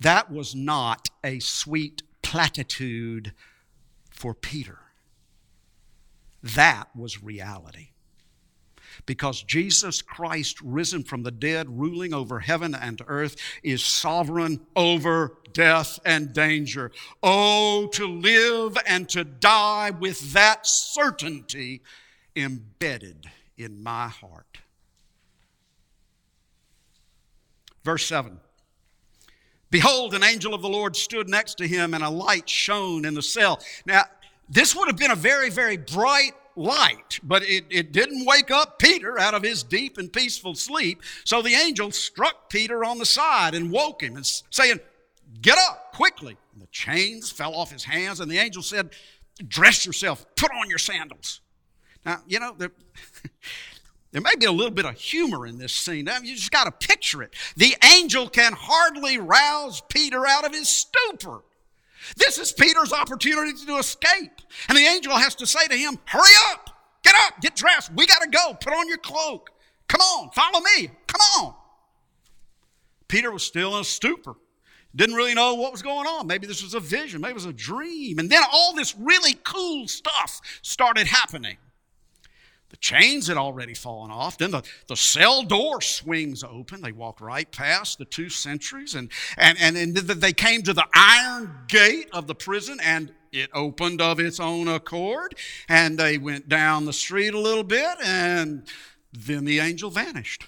That 0.00 0.30
was 0.32 0.54
not 0.54 1.09
a 1.24 1.38
sweet 1.38 2.02
platitude 2.22 3.32
for 4.10 4.34
Peter. 4.34 4.78
That 6.42 6.88
was 6.96 7.22
reality. 7.22 7.88
Because 9.06 9.42
Jesus 9.42 10.02
Christ, 10.02 10.60
risen 10.60 11.04
from 11.04 11.22
the 11.22 11.30
dead, 11.30 11.78
ruling 11.78 12.12
over 12.12 12.40
heaven 12.40 12.74
and 12.74 13.00
earth, 13.06 13.36
is 13.62 13.84
sovereign 13.84 14.60
over 14.76 15.36
death 15.52 15.98
and 16.04 16.32
danger. 16.32 16.90
Oh, 17.22 17.88
to 17.92 18.06
live 18.06 18.76
and 18.86 19.08
to 19.10 19.24
die 19.24 19.90
with 19.90 20.32
that 20.32 20.66
certainty 20.66 21.82
embedded 22.36 23.26
in 23.56 23.82
my 23.82 24.08
heart. 24.08 24.58
Verse 27.84 28.04
7 28.06 28.38
Behold, 29.70 30.14
an 30.14 30.24
angel 30.24 30.54
of 30.54 30.62
the 30.62 30.68
Lord 30.68 30.96
stood 30.96 31.28
next 31.28 31.58
to 31.58 31.68
him, 31.68 31.94
and 31.94 32.02
a 32.02 32.10
light 32.10 32.48
shone 32.48 33.04
in 33.04 33.14
the 33.14 33.22
cell. 33.22 33.60
Now, 33.86 34.04
this 34.48 34.74
would 34.74 34.88
have 34.88 34.96
been 34.96 35.12
a 35.12 35.16
very, 35.16 35.50
very 35.50 35.76
bright 35.76 36.32
light, 36.56 37.20
but 37.22 37.42
it, 37.44 37.64
it 37.70 37.92
didn't 37.92 38.26
wake 38.26 38.50
up 38.50 38.78
Peter 38.78 39.18
out 39.18 39.34
of 39.34 39.42
his 39.42 39.62
deep 39.62 39.96
and 39.96 40.12
peaceful 40.12 40.54
sleep. 40.54 41.02
So 41.24 41.40
the 41.40 41.54
angel 41.54 41.92
struck 41.92 42.50
Peter 42.50 42.84
on 42.84 42.98
the 42.98 43.06
side 43.06 43.54
and 43.54 43.70
woke 43.70 44.02
him 44.02 44.16
and 44.16 44.26
saying, 44.50 44.80
Get 45.40 45.58
up 45.58 45.92
quickly. 45.92 46.36
And 46.52 46.60
the 46.60 46.66
chains 46.66 47.30
fell 47.30 47.54
off 47.54 47.70
his 47.70 47.84
hands, 47.84 48.20
and 48.20 48.30
the 48.30 48.38
angel 48.38 48.62
said, 48.62 48.90
Dress 49.46 49.86
yourself, 49.86 50.26
put 50.36 50.50
on 50.50 50.68
your 50.68 50.78
sandals. 50.78 51.40
Now, 52.04 52.22
you 52.26 52.40
know, 52.40 52.56
there, 54.12 54.20
may 54.20 54.34
be 54.38 54.46
a 54.46 54.52
little 54.52 54.72
bit 54.72 54.86
of 54.86 54.96
humor 54.96 55.46
in 55.46 55.58
this 55.58 55.72
scene. 55.72 56.08
You 56.22 56.34
just 56.34 56.50
got 56.50 56.64
to 56.64 56.86
picture 56.86 57.22
it. 57.22 57.34
The 57.56 57.76
angel 57.94 58.28
can 58.28 58.52
hardly 58.52 59.18
rouse 59.18 59.82
Peter 59.88 60.26
out 60.26 60.44
of 60.44 60.52
his 60.52 60.68
stupor. 60.68 61.42
This 62.16 62.38
is 62.38 62.52
Peter's 62.52 62.92
opportunity 62.92 63.52
to 63.66 63.76
escape. 63.76 64.32
And 64.68 64.76
the 64.76 64.86
angel 64.86 65.14
has 65.16 65.34
to 65.36 65.46
say 65.46 65.66
to 65.66 65.76
him, 65.76 65.98
Hurry 66.06 66.32
up, 66.50 66.70
get 67.02 67.14
up, 67.26 67.40
get 67.40 67.54
dressed. 67.54 67.92
We 67.94 68.06
got 68.06 68.22
to 68.22 68.28
go. 68.28 68.54
Put 68.54 68.72
on 68.72 68.88
your 68.88 68.98
cloak. 68.98 69.50
Come 69.86 70.00
on, 70.00 70.30
follow 70.30 70.60
me. 70.76 70.90
Come 71.06 71.20
on. 71.38 71.54
Peter 73.08 73.30
was 73.30 73.42
still 73.42 73.74
in 73.74 73.82
a 73.82 73.84
stupor. 73.84 74.34
Didn't 74.94 75.14
really 75.14 75.34
know 75.34 75.54
what 75.54 75.70
was 75.70 75.82
going 75.82 76.06
on. 76.06 76.26
Maybe 76.26 76.46
this 76.46 76.62
was 76.62 76.74
a 76.74 76.80
vision, 76.80 77.20
maybe 77.20 77.32
it 77.32 77.34
was 77.34 77.44
a 77.44 77.52
dream. 77.52 78.18
And 78.18 78.28
then 78.30 78.42
all 78.52 78.74
this 78.74 78.96
really 78.98 79.34
cool 79.44 79.86
stuff 79.86 80.40
started 80.62 81.06
happening. 81.06 81.58
The 82.70 82.76
chains 82.76 83.26
had 83.26 83.36
already 83.36 83.74
fallen 83.74 84.10
off. 84.10 84.38
Then 84.38 84.52
the, 84.52 84.62
the 84.86 84.96
cell 84.96 85.42
door 85.42 85.80
swings 85.80 86.44
open. 86.44 86.80
They 86.80 86.92
walk 86.92 87.20
right 87.20 87.50
past 87.50 87.98
the 87.98 88.04
two 88.04 88.28
sentries, 88.28 88.94
and, 88.94 89.10
and, 89.36 89.58
and, 89.58 89.76
and 89.76 89.96
they 89.96 90.32
came 90.32 90.62
to 90.62 90.72
the 90.72 90.86
iron 90.94 91.52
gate 91.68 92.08
of 92.12 92.26
the 92.26 92.34
prison, 92.34 92.78
and 92.82 93.12
it 93.32 93.50
opened 93.52 94.00
of 94.00 94.20
its 94.20 94.38
own 94.40 94.68
accord. 94.68 95.34
And 95.68 95.98
they 95.98 96.16
went 96.16 96.48
down 96.48 96.84
the 96.84 96.92
street 96.92 97.34
a 97.34 97.38
little 97.38 97.64
bit, 97.64 97.96
and 98.04 98.66
then 99.12 99.44
the 99.44 99.58
angel 99.58 99.90
vanished. 99.90 100.46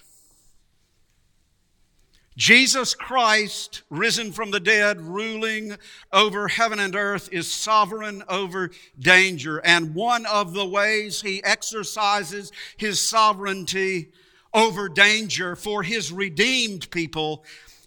Jesus 2.35 2.95
Christ, 2.95 3.83
risen 3.89 4.31
from 4.31 4.49
the 4.49 4.59
dead, 4.59 4.99
ruling 4.99 5.77
over 6.11 6.47
heaven 6.47 6.79
and 6.79 6.95
earth, 6.95 7.29
is 7.31 7.51
sovereign 7.51 8.23
over 8.27 8.71
danger. 8.99 9.59
And 9.59 9.93
one 9.93 10.25
of 10.25 10.53
the 10.53 10.65
ways 10.65 11.21
he 11.21 11.43
exercises 11.43 12.51
his 12.75 12.99
sovereignty 12.99 14.09
over 14.53 14.89
danger 14.89 15.55
for 15.55 15.83
his 15.83 16.11
redeemed 16.11 16.89
people 16.89 17.43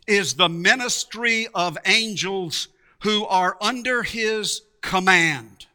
is 0.07 0.35
the 0.35 0.49
ministry 0.49 1.49
of 1.53 1.77
angels 1.85 2.69
who 3.01 3.25
are 3.27 3.57
under 3.61 4.05
his 4.05 4.63
command. 4.81 5.67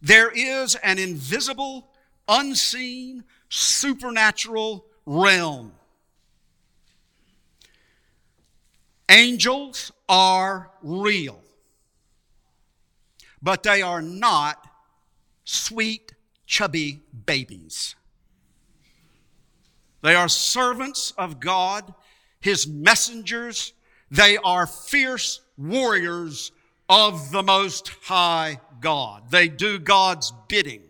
There 0.00 0.30
is 0.30 0.74
an 0.76 0.98
invisible, 0.98 1.88
unseen, 2.28 3.24
supernatural 3.50 4.86
realm 5.04 5.72
Angels 9.08 9.92
are 10.08 10.70
real, 10.82 11.42
but 13.42 13.62
they 13.62 13.82
are 13.82 14.00
not 14.00 14.66
sweet, 15.44 16.14
chubby 16.46 17.02
babies. 17.26 17.94
They 20.02 20.14
are 20.14 20.28
servants 20.28 21.12
of 21.16 21.40
God, 21.40 21.94
His 22.40 22.66
messengers. 22.66 23.72
They 24.10 24.36
are 24.38 24.66
fierce 24.66 25.40
warriors 25.56 26.52
of 26.88 27.30
the 27.30 27.42
Most 27.42 27.88
High 28.02 28.60
God. 28.80 29.30
They 29.30 29.48
do 29.48 29.78
God's 29.78 30.32
bidding. 30.48 30.82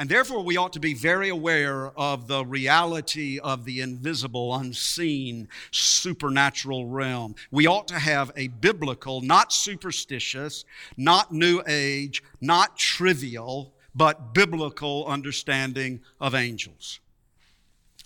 And 0.00 0.08
therefore, 0.08 0.42
we 0.42 0.56
ought 0.56 0.72
to 0.72 0.80
be 0.80 0.94
very 0.94 1.28
aware 1.28 1.88
of 1.88 2.26
the 2.26 2.42
reality 2.42 3.38
of 3.38 3.66
the 3.66 3.82
invisible, 3.82 4.54
unseen, 4.56 5.46
supernatural 5.72 6.86
realm. 6.86 7.34
We 7.50 7.66
ought 7.66 7.86
to 7.88 7.98
have 7.98 8.32
a 8.34 8.48
biblical, 8.48 9.20
not 9.20 9.52
superstitious, 9.52 10.64
not 10.96 11.32
new 11.32 11.62
age, 11.68 12.22
not 12.40 12.78
trivial, 12.78 13.74
but 13.94 14.32
biblical 14.32 15.04
understanding 15.04 16.00
of 16.18 16.34
angels. 16.34 17.00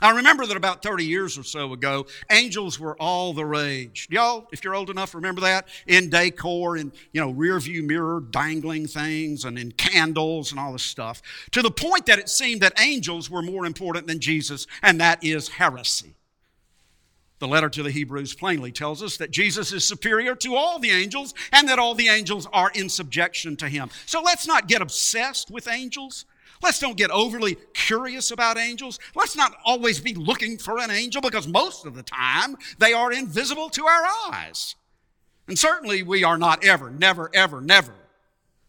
I 0.01 0.11
remember 0.11 0.45
that 0.47 0.57
about 0.57 0.83
30 0.83 1.05
years 1.05 1.39
or 1.39 1.45
so 1.45 1.73
ago, 1.73 2.07
angels 2.31 2.81
were 2.81 2.97
all 3.01 3.33
the 3.33 3.45
rage. 3.45 4.09
Y'all, 4.11 4.49
if 4.53 4.65
you're 4.65 4.75
old 4.75 4.91
enough, 4.91 5.15
remember 5.15 5.41
that? 5.43 5.69
In 5.87 6.11
decor, 6.11 6.77
in, 6.77 6.93
you 7.13 7.21
know, 7.21 7.31
rear 7.31 7.59
view 7.61 7.83
mirror 7.83 8.21
dangling 8.21 8.89
things 8.89 9.45
and 9.45 9.59
in 9.59 9.71
candles 9.73 10.51
and 10.51 10.59
all 10.59 10.73
this 10.73 10.83
stuff. 10.83 11.23
To 11.53 11.63
the 11.63 11.71
point 11.71 12.07
that 12.07 12.19
it 12.19 12.29
seemed 12.29 12.61
that 12.63 12.79
angels 12.81 13.31
were 13.31 13.43
more 13.43 13.67
important 13.67 14.09
than 14.09 14.19
Jesus, 14.19 14.67
and 14.83 15.01
that 15.01 15.23
is 15.23 15.49
heresy. 15.49 16.15
The 17.39 17.49
letter 17.49 17.69
to 17.69 17.83
the 17.83 17.91
Hebrews 17.91 18.35
plainly 18.35 18.73
tells 18.73 19.03
us 19.03 19.17
that 19.19 19.31
Jesus 19.31 19.73
is 19.73 19.87
superior 19.87 20.35
to 20.37 20.55
all 20.55 20.79
the 20.79 20.91
angels 20.91 21.35
and 21.53 21.69
that 21.69 21.79
all 21.79 21.95
the 21.95 22.09
angels 22.09 22.49
are 22.53 22.71
in 22.75 22.89
subjection 22.89 23.57
to 23.57 23.69
him. 23.69 23.91
So 24.07 24.23
let's 24.23 24.47
not 24.47 24.67
get 24.67 24.83
obsessed 24.83 25.51
with 25.51 25.69
angels. 25.69 26.25
Let's 26.65 26.79
don't 26.79 26.97
get 26.97 27.11
overly 27.11 27.59
curious 27.75 28.31
about 28.31 28.57
angels. 28.57 28.99
Let's 29.15 29.37
not 29.37 29.55
always 29.67 30.01
be 30.01 30.15
looking 30.15 30.57
for 30.57 30.79
an 30.79 30.91
angel 30.91 31.21
because 31.21 31.47
most 31.47 31.85
of 31.85 31.95
the 31.95 32.03
time 32.03 32.57
they 32.79 32.95
are 32.95 33.13
invisible 33.13 33.69
to 33.69 33.85
our 33.85 34.07
eyes. 34.33 34.75
And 35.47 35.59
certainly 35.59 36.03
we 36.03 36.25
are 36.25 36.39
not 36.39 36.65
ever, 36.65 36.89
never, 36.89 37.31
ever, 37.35 37.61
never 37.61 37.93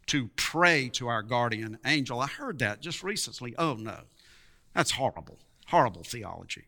to 0.08 0.30
pray 0.36 0.90
to 0.90 1.08
our 1.08 1.24
guardian 1.24 1.80
angel. 1.86 2.20
I 2.20 2.28
heard 2.28 2.60
that 2.60 2.82
just 2.82 3.02
recently. 3.02 3.56
Oh 3.58 3.76
no, 3.76 4.02
that's 4.74 4.92
horrible, 4.92 5.40
horrible 5.68 6.04
theology. 6.04 6.66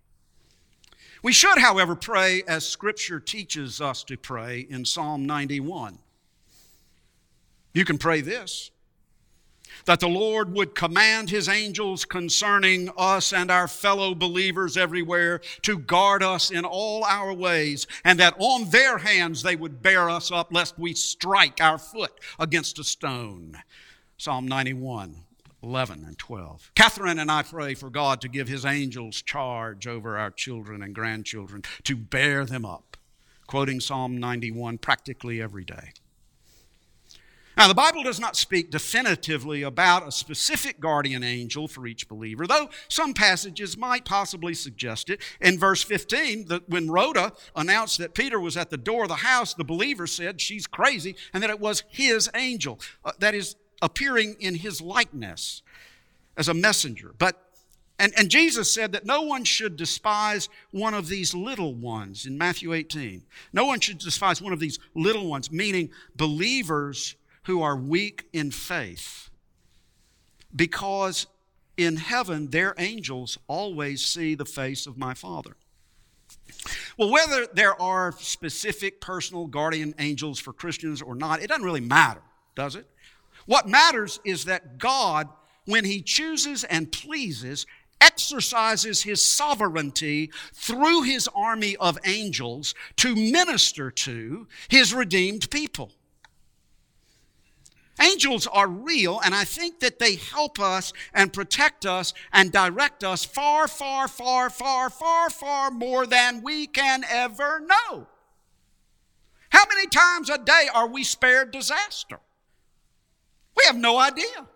We 1.21 1.33
should, 1.33 1.57
however, 1.57 1.95
pray 1.95 2.43
as 2.47 2.65
Scripture 2.65 3.19
teaches 3.19 3.81
us 3.81 4.05
to 4.05 4.15
pray 4.15 4.65
in 4.69 4.85
Psalm 4.85 5.25
91. 5.25 5.97
You 7.73 7.83
can 7.83 7.97
pray 7.97 8.21
this 8.21 8.71
that 9.87 10.01
the 10.01 10.07
Lord 10.07 10.53
would 10.53 10.75
command 10.75 11.29
his 11.29 11.49
angels 11.49 12.05
concerning 12.05 12.89
us 12.97 13.33
and 13.33 13.49
our 13.49 13.67
fellow 13.67 14.13
believers 14.13 14.77
everywhere 14.77 15.41
to 15.63 15.79
guard 15.79 16.21
us 16.21 16.51
in 16.51 16.65
all 16.65 17.03
our 17.05 17.33
ways, 17.33 17.87
and 18.03 18.19
that 18.19 18.35
on 18.37 18.69
their 18.69 18.99
hands 18.99 19.41
they 19.41 19.55
would 19.55 19.81
bear 19.81 20.09
us 20.09 20.31
up 20.31 20.53
lest 20.53 20.77
we 20.77 20.93
strike 20.93 21.59
our 21.61 21.77
foot 21.77 22.19
against 22.37 22.77
a 22.79 22.83
stone. 22.83 23.57
Psalm 24.17 24.47
91. 24.47 25.23
11 25.63 26.03
and 26.05 26.17
12. 26.19 26.71
Catherine 26.75 27.17
and 27.17 27.31
I 27.31 27.41
pray 27.41 27.73
for 27.73 27.89
God 27.89 28.21
to 28.21 28.29
give 28.29 28.47
his 28.47 28.63
angels 28.63 29.23
charge 29.23 29.87
over 29.87 30.15
our 30.15 30.29
children 30.29 30.83
and 30.83 30.93
grandchildren 30.93 31.63
to 31.83 31.95
bear 31.95 32.45
them 32.45 32.63
up, 32.63 32.95
quoting 33.47 33.79
Psalm 33.79 34.17
91 34.17 34.77
practically 34.77 35.41
every 35.41 35.65
day. 35.65 35.93
Now, 37.57 37.67
the 37.67 37.73
Bible 37.73 38.03
does 38.03 38.19
not 38.19 38.35
speak 38.35 38.69
definitively 38.69 39.63
about 39.63 40.07
a 40.07 40.11
specific 40.11 40.79
guardian 40.79 41.23
angel 41.23 41.67
for 41.67 41.87
each 41.87 42.07
believer, 42.07 42.47
though 42.47 42.69
some 42.87 43.13
passages 43.13 43.75
might 43.75 44.05
possibly 44.05 44.53
suggest 44.53 45.09
it. 45.09 45.21
In 45.41 45.57
verse 45.57 45.83
15, 45.83 46.45
that 46.49 46.69
when 46.69 46.89
Rhoda 46.89 47.33
announced 47.55 47.97
that 47.97 48.13
Peter 48.13 48.39
was 48.39 48.55
at 48.55 48.69
the 48.69 48.77
door 48.77 49.03
of 49.03 49.09
the 49.09 49.15
house, 49.15 49.53
the 49.53 49.63
believer 49.63 50.05
said 50.05 50.39
she's 50.39 50.67
crazy 50.67 51.15
and 51.33 51.41
that 51.41 51.49
it 51.49 51.59
was 51.59 51.83
his 51.89 52.29
angel. 52.35 52.79
Uh, 53.03 53.11
that 53.19 53.33
is, 53.33 53.55
appearing 53.81 54.35
in 54.39 54.55
his 54.55 54.81
likeness 54.81 55.61
as 56.35 56.47
a 56.47 56.53
messenger. 56.53 57.13
But 57.17 57.43
and, 57.99 58.13
and 58.15 58.29
Jesus 58.29 58.71
said 58.71 58.91
that 58.91 59.05
no 59.05 59.21
one 59.21 59.43
should 59.43 59.75
despise 59.75 60.49
one 60.69 60.93
of 60.93 61.07
these 61.07 61.33
little 61.33 61.73
ones 61.73 62.27
in 62.27 62.37
Matthew 62.37 62.73
18. 62.73 63.23
No 63.53 63.65
one 63.65 63.79
should 63.79 63.97
despise 63.97 64.39
one 64.39 64.53
of 64.53 64.59
these 64.59 64.77
little 64.93 65.27
ones, 65.27 65.51
meaning 65.51 65.89
believers 66.15 67.15
who 67.47 67.61
are 67.61 67.77
weak 67.77 68.27
in 68.33 68.51
faith. 68.51 69.29
Because 70.53 71.27
in 71.77 71.95
heaven, 71.95 72.49
their 72.49 72.75
angels 72.77 73.37
always 73.47 74.05
see 74.05 74.35
the 74.35 74.45
face 74.45 74.85
of 74.85 74.97
my 74.97 75.13
Father. 75.13 75.55
Well, 76.97 77.09
whether 77.09 77.47
there 77.53 77.79
are 77.81 78.11
specific 78.11 78.99
personal 78.99 79.47
guardian 79.47 79.95
angels 79.97 80.39
for 80.39 80.51
Christians 80.51 81.01
or 81.01 81.15
not, 81.15 81.41
it 81.41 81.47
doesn't 81.47 81.63
really 81.63 81.79
matter, 81.79 82.21
does 82.53 82.75
it? 82.75 82.85
What 83.45 83.67
matters 83.67 84.19
is 84.25 84.45
that 84.45 84.77
God, 84.77 85.29
when 85.65 85.85
He 85.85 86.01
chooses 86.01 86.65
and 86.65 86.91
pleases, 86.91 87.65
exercises 88.01 89.03
His 89.03 89.21
sovereignty 89.21 90.31
through 90.53 91.03
His 91.03 91.29
army 91.33 91.77
of 91.77 91.97
angels 92.03 92.75
to 92.97 93.15
minister 93.15 93.89
to 93.89 94.47
His 94.67 94.93
redeemed 94.93 95.49
people. 95.49 95.91
Angels 97.99 98.45
are 98.47 98.67
real, 98.67 99.19
and 99.25 99.33
I 99.33 99.43
think 99.43 99.79
that 99.79 99.97
they 99.97 100.15
help 100.15 100.59
us 100.59 100.93
and 101.13 101.33
protect 101.33 101.85
us 101.85 102.13
and 102.31 102.51
direct 102.51 103.03
us 103.03 103.25
far, 103.25 103.67
far, 103.67 104.07
far, 104.07 104.49
far, 104.49 104.89
far, 104.89 105.29
far 105.29 105.71
more 105.71 106.05
than 106.05 106.43
we 106.43 106.67
can 106.67 107.03
ever 107.09 107.59
know. 107.59 108.07
How 109.49 109.63
many 109.73 109.87
times 109.87 110.29
a 110.29 110.37
day 110.37 110.67
are 110.73 110.87
we 110.87 111.03
spared 111.03 111.51
disaster? 111.51 112.19
We 113.55 113.63
have 113.65 113.77
no 113.77 113.97
idea. 113.97 114.47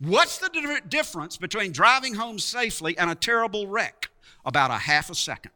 What's 0.00 0.38
the 0.38 0.80
difference 0.88 1.36
between 1.36 1.72
driving 1.72 2.14
home 2.14 2.38
safely 2.38 2.96
and 2.98 3.10
a 3.10 3.14
terrible 3.14 3.66
wreck? 3.66 4.08
About 4.44 4.70
a 4.70 4.78
half 4.78 5.10
a 5.10 5.14
second. 5.14 5.52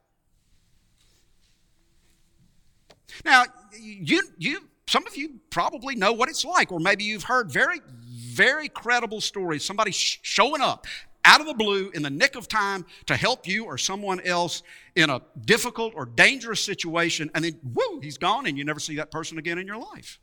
Now, 3.24 3.44
you, 3.80 4.20
you 4.36 4.68
some 4.86 5.06
of 5.06 5.16
you 5.16 5.40
probably 5.50 5.96
know 5.96 6.12
what 6.12 6.28
it's 6.28 6.44
like, 6.44 6.70
or 6.70 6.78
maybe 6.78 7.04
you've 7.04 7.24
heard 7.24 7.50
very, 7.50 7.80
very 8.06 8.68
credible 8.68 9.20
stories. 9.20 9.64
Somebody 9.64 9.92
sh- 9.92 10.18
showing 10.22 10.60
up 10.60 10.86
out 11.24 11.40
of 11.40 11.46
the 11.46 11.54
blue 11.54 11.90
in 11.94 12.02
the 12.02 12.10
nick 12.10 12.36
of 12.36 12.48
time 12.48 12.84
to 13.06 13.16
help 13.16 13.46
you 13.48 13.64
or 13.64 13.78
someone 13.78 14.20
else 14.20 14.62
in 14.94 15.08
a 15.08 15.22
difficult 15.46 15.94
or 15.96 16.04
dangerous 16.04 16.60
situation, 16.60 17.30
and 17.34 17.44
then, 17.44 17.58
whoo, 17.62 18.00
he's 18.00 18.18
gone, 18.18 18.46
and 18.46 18.58
you 18.58 18.64
never 18.64 18.80
see 18.80 18.96
that 18.96 19.10
person 19.10 19.38
again 19.38 19.58
in 19.58 19.66
your 19.66 19.78
life. 19.78 20.20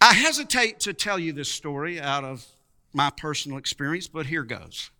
I 0.00 0.12
hesitate 0.12 0.80
to 0.80 0.92
tell 0.92 1.18
you 1.18 1.32
this 1.32 1.48
story 1.48 1.98
out 1.98 2.24
of 2.24 2.44
my 2.92 3.10
personal 3.10 3.56
experience, 3.56 4.06
but 4.06 4.26
here 4.26 4.44
goes. 4.44 4.90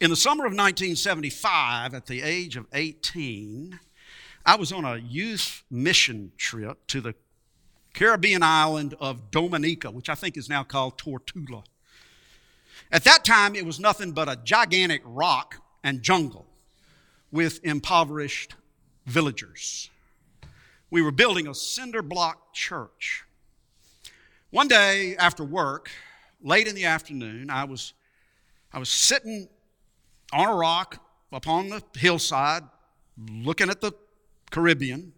In 0.00 0.10
the 0.10 0.16
summer 0.16 0.44
of 0.44 0.52
1975, 0.52 1.92
at 1.92 2.06
the 2.06 2.22
age 2.22 2.56
of 2.56 2.66
18, 2.72 3.80
I 4.46 4.54
was 4.54 4.70
on 4.70 4.84
a 4.84 4.96
youth 4.96 5.64
mission 5.72 6.30
trip 6.36 6.86
to 6.86 7.00
the 7.00 7.16
Caribbean 7.94 8.44
island 8.44 8.94
of 9.00 9.32
Dominica, 9.32 9.90
which 9.90 10.08
I 10.08 10.14
think 10.14 10.36
is 10.36 10.48
now 10.48 10.62
called 10.62 10.98
Tortola. 10.98 11.64
At 12.92 13.02
that 13.04 13.24
time, 13.24 13.56
it 13.56 13.66
was 13.66 13.80
nothing 13.80 14.12
but 14.12 14.28
a 14.28 14.36
gigantic 14.36 15.02
rock 15.04 15.56
and 15.82 16.00
jungle 16.00 16.46
with 17.32 17.58
impoverished 17.64 18.54
villagers. 19.04 19.90
We 20.90 21.02
were 21.02 21.10
building 21.10 21.48
a 21.48 21.54
cinder 21.56 22.02
block 22.02 22.54
church. 22.54 23.24
One 24.50 24.68
day 24.68 25.16
after 25.16 25.42
work, 25.42 25.90
late 26.40 26.68
in 26.68 26.76
the 26.76 26.84
afternoon, 26.84 27.50
I 27.50 27.64
was, 27.64 27.94
I 28.72 28.78
was 28.78 28.90
sitting 28.90 29.48
on 30.32 30.48
a 30.48 30.54
rock 30.54 31.02
upon 31.32 31.68
the 31.68 31.82
hillside, 31.94 32.62
looking 33.30 33.70
at 33.70 33.80
the 33.80 33.92
Caribbean, 34.50 35.12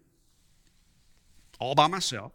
all 1.59 1.75
by 1.75 1.87
myself. 1.87 2.31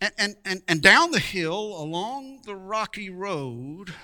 And, 0.00 0.12
and, 0.18 0.36
and, 0.44 0.62
and 0.68 0.82
down 0.82 1.10
the 1.10 1.18
hill, 1.18 1.80
along 1.80 2.42
the 2.44 2.54
rocky 2.54 3.10
road, 3.10 3.94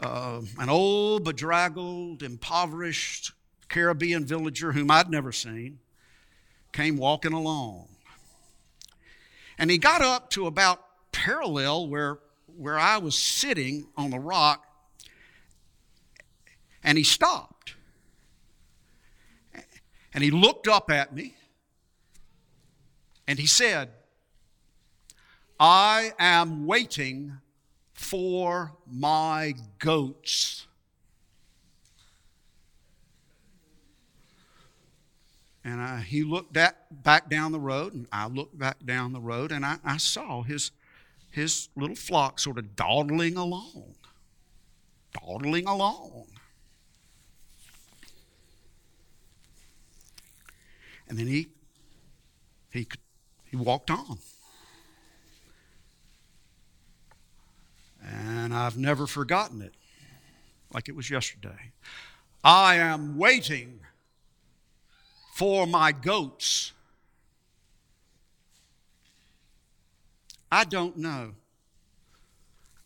uh, 0.00 0.42
an 0.58 0.68
old, 0.68 1.24
bedraggled, 1.24 2.22
impoverished 2.22 3.32
Caribbean 3.68 4.26
villager 4.26 4.72
whom 4.72 4.90
I'd 4.90 5.08
never 5.08 5.32
seen 5.32 5.78
came 6.72 6.96
walking 6.96 7.32
along. 7.32 7.88
And 9.58 9.70
he 9.70 9.78
got 9.78 10.02
up 10.02 10.30
to 10.30 10.46
about 10.46 10.84
parallel 11.12 11.88
where, 11.88 12.18
where 12.46 12.78
I 12.78 12.98
was 12.98 13.16
sitting 13.16 13.86
on 13.96 14.10
the 14.10 14.18
rock 14.18 14.66
and 16.82 16.98
he 16.98 17.04
stopped. 17.04 17.74
And 20.14 20.22
he 20.22 20.30
looked 20.30 20.68
up 20.68 20.90
at 20.90 21.14
me 21.14 21.34
and 23.26 23.38
he 23.38 23.46
said, 23.46 23.90
I 25.58 26.12
am 26.18 26.66
waiting 26.66 27.38
for 27.92 28.72
my 28.86 29.54
goats. 29.78 30.66
And 35.64 35.80
I, 35.80 36.00
he 36.00 36.24
looked 36.24 36.56
at, 36.56 37.04
back 37.04 37.30
down 37.30 37.52
the 37.52 37.60
road, 37.60 37.94
and 37.94 38.08
I 38.10 38.26
looked 38.26 38.58
back 38.58 38.84
down 38.84 39.12
the 39.12 39.20
road, 39.20 39.52
and 39.52 39.64
I, 39.64 39.76
I 39.84 39.96
saw 39.96 40.42
his, 40.42 40.72
his 41.30 41.68
little 41.76 41.94
flock 41.94 42.40
sort 42.40 42.58
of 42.58 42.74
dawdling 42.74 43.36
along, 43.36 43.94
dawdling 45.12 45.68
along. 45.68 46.26
And 51.12 51.18
then 51.18 51.26
he, 51.26 51.48
he, 52.70 52.88
he 53.44 53.54
walked 53.54 53.90
on. 53.90 54.16
And 58.02 58.54
I've 58.54 58.78
never 58.78 59.06
forgotten 59.06 59.60
it 59.60 59.74
like 60.72 60.88
it 60.88 60.96
was 60.96 61.10
yesterday. 61.10 61.72
I 62.42 62.76
am 62.76 63.18
waiting 63.18 63.80
for 65.34 65.66
my 65.66 65.92
goats. 65.92 66.72
I 70.50 70.64
don't 70.64 70.96
know. 70.96 71.32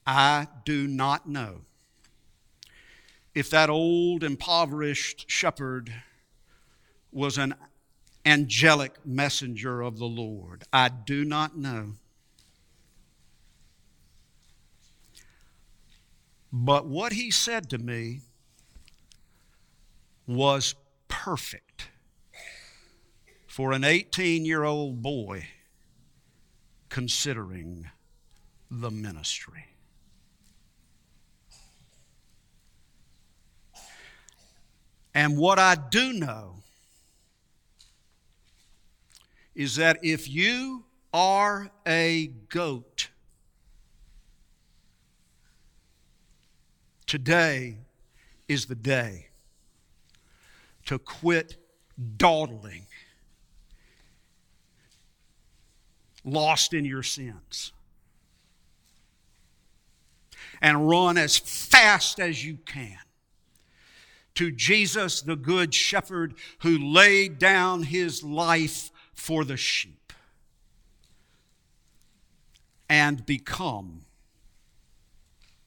I 0.05 0.49
do 0.65 0.89
not 0.89 1.29
know 1.29 1.61
if 3.37 3.49
that 3.51 3.71
old 3.71 4.25
impoverished 4.25 5.31
shepherd 5.31 5.93
was 7.13 7.39
an 7.39 7.55
angelic 8.27 9.07
messenger 9.07 9.81
of 9.81 9.99
the 9.99 10.07
Lord? 10.07 10.65
I 10.73 10.89
do 10.91 11.25
not 11.25 11.57
know. 11.57 11.93
But 16.53 16.87
what 16.87 17.13
he 17.13 17.31
said 17.31 17.71
to 17.71 17.79
me 17.79 18.21
was 20.27 20.75
perfect 21.09 21.89
for 23.47 23.73
an 23.73 23.85
18 23.85 24.45
year 24.45 24.65
old 24.65 25.01
boy 25.03 25.47
considering 26.89 27.91
the 28.71 28.91
ministry. 28.91 29.67
And 35.15 35.39
what 35.39 35.59
I 35.59 35.75
do 35.75 36.13
know 36.13 36.57
is 39.57 39.77
that 39.77 39.99
if 40.03 40.29
you 40.29 40.85
are 41.15 41.71
a 41.87 42.27
goat, 42.51 43.09
today 47.07 47.79
is 48.49 48.67
the 48.67 48.75
day 48.75 49.29
to 50.85 50.99
quit 50.99 51.57
dawdling, 52.19 52.87
lost 56.23 56.75
in 56.75 56.85
your 56.85 57.03
sins, 57.03 57.73
and 60.61 60.87
run 60.87 61.17
as 61.17 61.39
fast 61.39 62.21
as 62.21 62.45
you 62.45 62.59
can 62.67 62.99
to 64.35 64.51
Jesus, 64.51 65.23
the 65.23 65.35
Good 65.35 65.73
Shepherd, 65.73 66.35
who 66.61 66.79
laid 66.79 67.39
down 67.39 67.85
his 67.85 68.23
life 68.23 68.91
for 69.17 69.45
the 69.45 69.57
sheep, 69.57 70.13
and 72.89 73.27
become 73.27 74.03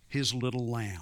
his 0.08 0.34
little 0.34 0.66
lamb. 0.66 1.02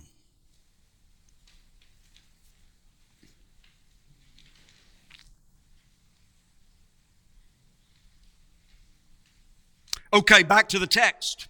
Okay, 10.11 10.41
back 10.41 10.69
to 10.69 10.79
the 10.79 10.87
text. 10.87 11.49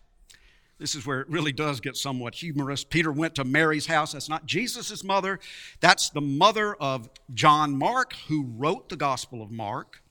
This 0.80 0.94
is 0.94 1.06
where 1.06 1.22
it 1.22 1.30
really 1.30 1.52
does 1.52 1.80
get 1.80 1.96
somewhat 1.96 2.36
humorous. 2.36 2.84
Peter 2.84 3.12
went 3.12 3.36
to 3.36 3.44
Mary's 3.44 3.86
house. 3.86 4.12
That's 4.12 4.30
not 4.30 4.46
Jesus' 4.46 5.04
mother, 5.04 5.40
that's 5.80 6.10
the 6.10 6.22
mother 6.22 6.76
of 6.76 7.10
John 7.34 7.78
Mark, 7.78 8.14
who 8.28 8.44
wrote 8.58 8.90
the 8.90 8.98
Gospel 8.98 9.42
of 9.42 9.52
Mark. 9.52 10.02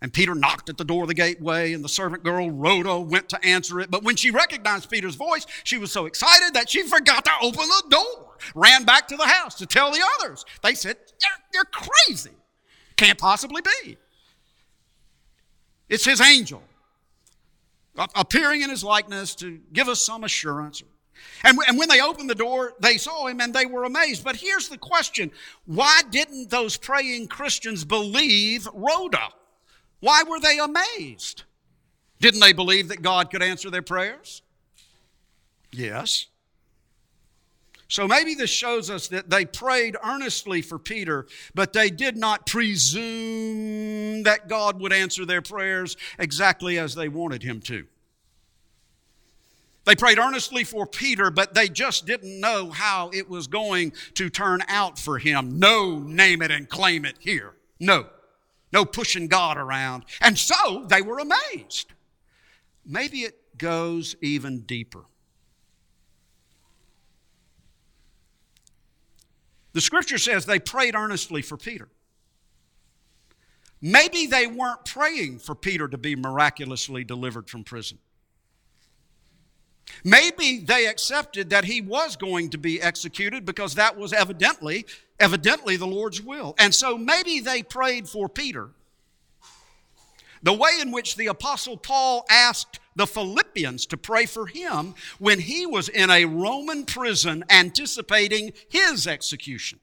And 0.00 0.12
Peter 0.12 0.34
knocked 0.34 0.68
at 0.68 0.76
the 0.76 0.84
door 0.84 1.02
of 1.02 1.08
the 1.08 1.14
gateway, 1.14 1.72
and 1.72 1.84
the 1.84 1.88
servant 1.88 2.22
girl, 2.22 2.50
Rhoda, 2.50 3.00
went 3.00 3.28
to 3.30 3.44
answer 3.44 3.80
it. 3.80 3.90
But 3.90 4.02
when 4.02 4.16
she 4.16 4.30
recognized 4.30 4.90
Peter's 4.90 5.14
voice, 5.14 5.46
she 5.64 5.78
was 5.78 5.90
so 5.90 6.06
excited 6.06 6.54
that 6.54 6.68
she 6.68 6.82
forgot 6.82 7.24
to 7.24 7.32
open 7.40 7.66
the 7.66 7.82
door, 7.90 8.36
ran 8.54 8.84
back 8.84 9.08
to 9.08 9.16
the 9.16 9.26
house 9.26 9.54
to 9.56 9.66
tell 9.66 9.90
the 9.90 10.04
others. 10.18 10.44
They 10.62 10.74
said, 10.74 10.96
You're, 11.22 11.44
you're 11.54 11.64
crazy. 11.64 12.30
Can't 12.96 13.18
possibly 13.18 13.62
be. 13.62 13.96
It's 15.88 16.04
his 16.04 16.20
angel 16.20 16.62
appearing 18.14 18.62
in 18.62 18.70
his 18.70 18.84
likeness 18.84 19.34
to 19.36 19.58
give 19.72 19.88
us 19.88 20.04
some 20.04 20.24
assurance. 20.24 20.82
And, 21.44 21.58
and 21.66 21.78
when 21.78 21.88
they 21.88 22.00
opened 22.00 22.28
the 22.28 22.34
door, 22.34 22.74
they 22.80 22.98
saw 22.98 23.26
him 23.26 23.40
and 23.40 23.54
they 23.54 23.66
were 23.66 23.84
amazed. 23.84 24.24
But 24.24 24.36
here's 24.36 24.68
the 24.68 24.78
question 24.78 25.30
why 25.64 26.02
didn't 26.10 26.50
those 26.50 26.76
praying 26.76 27.28
Christians 27.28 27.84
believe 27.84 28.68
Rhoda? 28.74 29.28
Why 30.00 30.22
were 30.28 30.40
they 30.40 30.58
amazed? 30.58 31.44
Didn't 32.20 32.40
they 32.40 32.52
believe 32.52 32.88
that 32.88 33.02
God 33.02 33.30
could 33.30 33.42
answer 33.42 33.70
their 33.70 33.82
prayers? 33.82 34.42
Yes. 35.72 36.26
So 37.88 38.08
maybe 38.08 38.34
this 38.34 38.50
shows 38.50 38.90
us 38.90 39.08
that 39.08 39.30
they 39.30 39.44
prayed 39.44 39.96
earnestly 40.02 40.60
for 40.60 40.78
Peter, 40.78 41.26
but 41.54 41.72
they 41.72 41.88
did 41.88 42.16
not 42.16 42.46
presume 42.46 44.24
that 44.24 44.48
God 44.48 44.80
would 44.80 44.92
answer 44.92 45.24
their 45.24 45.42
prayers 45.42 45.96
exactly 46.18 46.78
as 46.78 46.94
they 46.94 47.08
wanted 47.08 47.42
him 47.42 47.60
to. 47.62 47.86
They 49.84 49.94
prayed 49.94 50.18
earnestly 50.18 50.64
for 50.64 50.84
Peter, 50.84 51.30
but 51.30 51.54
they 51.54 51.68
just 51.68 52.06
didn't 52.06 52.40
know 52.40 52.70
how 52.70 53.10
it 53.10 53.30
was 53.30 53.46
going 53.46 53.92
to 54.14 54.28
turn 54.28 54.62
out 54.66 54.98
for 54.98 55.18
him. 55.18 55.60
No, 55.60 56.00
name 56.00 56.42
it 56.42 56.50
and 56.50 56.68
claim 56.68 57.04
it 57.04 57.14
here. 57.20 57.54
No. 57.78 58.06
No 58.72 58.84
pushing 58.84 59.28
God 59.28 59.56
around. 59.56 60.04
And 60.20 60.38
so 60.38 60.84
they 60.88 61.02
were 61.02 61.18
amazed. 61.18 61.92
Maybe 62.84 63.20
it 63.20 63.58
goes 63.58 64.16
even 64.20 64.60
deeper. 64.60 65.04
The 69.72 69.80
scripture 69.80 70.18
says 70.18 70.46
they 70.46 70.58
prayed 70.58 70.94
earnestly 70.94 71.42
for 71.42 71.56
Peter. 71.56 71.88
Maybe 73.80 74.26
they 74.26 74.46
weren't 74.46 74.86
praying 74.86 75.40
for 75.40 75.54
Peter 75.54 75.86
to 75.86 75.98
be 75.98 76.16
miraculously 76.16 77.04
delivered 77.04 77.50
from 77.50 77.62
prison. 77.62 77.98
Maybe 80.04 80.58
they 80.58 80.86
accepted 80.86 81.50
that 81.50 81.64
he 81.64 81.80
was 81.80 82.16
going 82.16 82.50
to 82.50 82.58
be 82.58 82.80
executed 82.82 83.44
because 83.44 83.74
that 83.74 83.96
was 83.96 84.12
evidently 84.12 84.84
evidently 85.18 85.76
the 85.76 85.86
Lord's 85.86 86.22
will. 86.22 86.54
And 86.58 86.74
so 86.74 86.96
maybe 86.98 87.40
they 87.40 87.62
prayed 87.62 88.08
for 88.08 88.28
Peter. 88.28 88.70
The 90.42 90.52
way 90.52 90.78
in 90.80 90.92
which 90.92 91.16
the 91.16 91.26
apostle 91.26 91.76
Paul 91.76 92.24
asked 92.30 92.78
the 92.94 93.06
Philippians 93.06 93.86
to 93.86 93.96
pray 93.96 94.26
for 94.26 94.46
him 94.46 94.94
when 95.18 95.40
he 95.40 95.66
was 95.66 95.88
in 95.88 96.10
a 96.10 96.24
Roman 96.24 96.84
prison 96.84 97.44
anticipating 97.50 98.52
his 98.68 99.06
execution. 99.06 99.80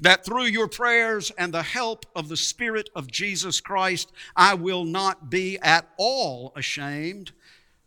That 0.00 0.24
through 0.24 0.44
your 0.44 0.66
prayers 0.66 1.30
and 1.36 1.52
the 1.52 1.62
help 1.62 2.06
of 2.16 2.28
the 2.28 2.36
Spirit 2.36 2.90
of 2.96 3.10
Jesus 3.10 3.60
Christ, 3.60 4.10
I 4.34 4.54
will 4.54 4.84
not 4.84 5.30
be 5.30 5.58
at 5.58 5.88
all 5.96 6.52
ashamed, 6.56 7.32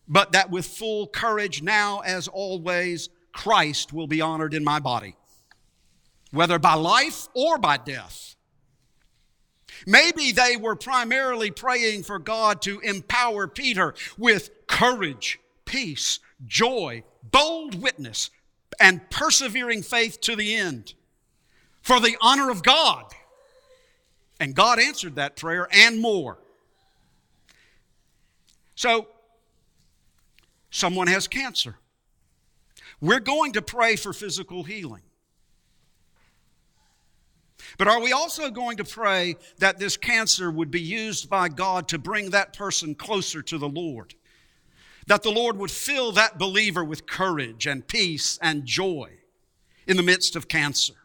but 0.08 0.32
that 0.34 0.50
with 0.50 0.66
full 0.66 1.08
courage, 1.08 1.62
now 1.62 2.00
as 2.00 2.28
always, 2.28 3.10
Christ 3.34 3.92
will 3.92 4.08
be 4.08 4.22
honored 4.22 4.54
in 4.54 4.64
my 4.64 4.80
body, 4.80 5.16
whether 6.32 6.60
by 6.60 6.76
life 6.76 7.28
or 7.34 7.58
by 7.58 7.78
death. 7.78 8.36
Maybe 9.86 10.32
they 10.32 10.56
were 10.58 10.76
primarily 10.76 11.52
praying 11.52 12.04
for 12.04 12.18
God 12.18 12.62
to 12.64 12.80
empower 12.80 13.48
Peter 13.48 13.94
with 14.18 14.50
courage, 14.68 15.40
peace, 15.66 16.20
joy, 16.46 17.04
bold 17.24 17.82
witness, 17.82 18.30
and 18.80 19.10
persevering 19.10 19.84
faith 19.84 20.22
to 20.22 20.36
the 20.36 20.56
end 20.56 20.94
for 21.82 22.00
the 22.00 22.18
honor 22.22 22.50
of 22.50 22.64
God. 22.64 23.06
And 24.40 24.56
God 24.56 24.80
answered 24.80 25.16
that 25.16 25.36
prayer 25.36 25.68
and 25.72 26.00
more. 26.00 26.38
So, 28.76 29.08
someone 30.76 31.08
has 31.08 31.28
cancer. 31.28 31.78
We're 33.00 33.22
going 33.22 33.54
to 33.54 33.62
pray 33.62 33.96
for 33.96 34.12
physical 34.12 34.64
healing. 34.64 35.04
But 37.78 37.88
are 37.88 38.02
we 38.02 38.12
also 38.12 38.50
going 38.50 38.78
to 38.78 38.84
pray 38.84 39.38
that 39.60 39.80
this 39.80 39.96
cancer 39.96 40.52
would 40.52 40.72
be 40.72 40.82
used 40.82 41.30
by 41.30 41.50
God 41.50 41.88
to 41.90 41.98
bring 41.98 42.32
that 42.32 42.54
person 42.54 42.94
closer 42.94 43.42
to 43.42 43.58
the 43.58 43.70
Lord? 43.70 44.16
That 45.08 45.24
the 45.24 45.32
Lord 45.32 45.58
would 45.58 45.72
fill 45.72 46.12
that 46.14 46.38
believer 46.38 46.84
with 46.84 47.08
courage 47.08 47.68
and 47.68 47.88
peace 47.88 48.38
and 48.42 48.66
joy 48.66 49.12
in 49.88 49.98
the 49.98 50.04
midst 50.04 50.36
of 50.36 50.48
cancer, 50.48 50.96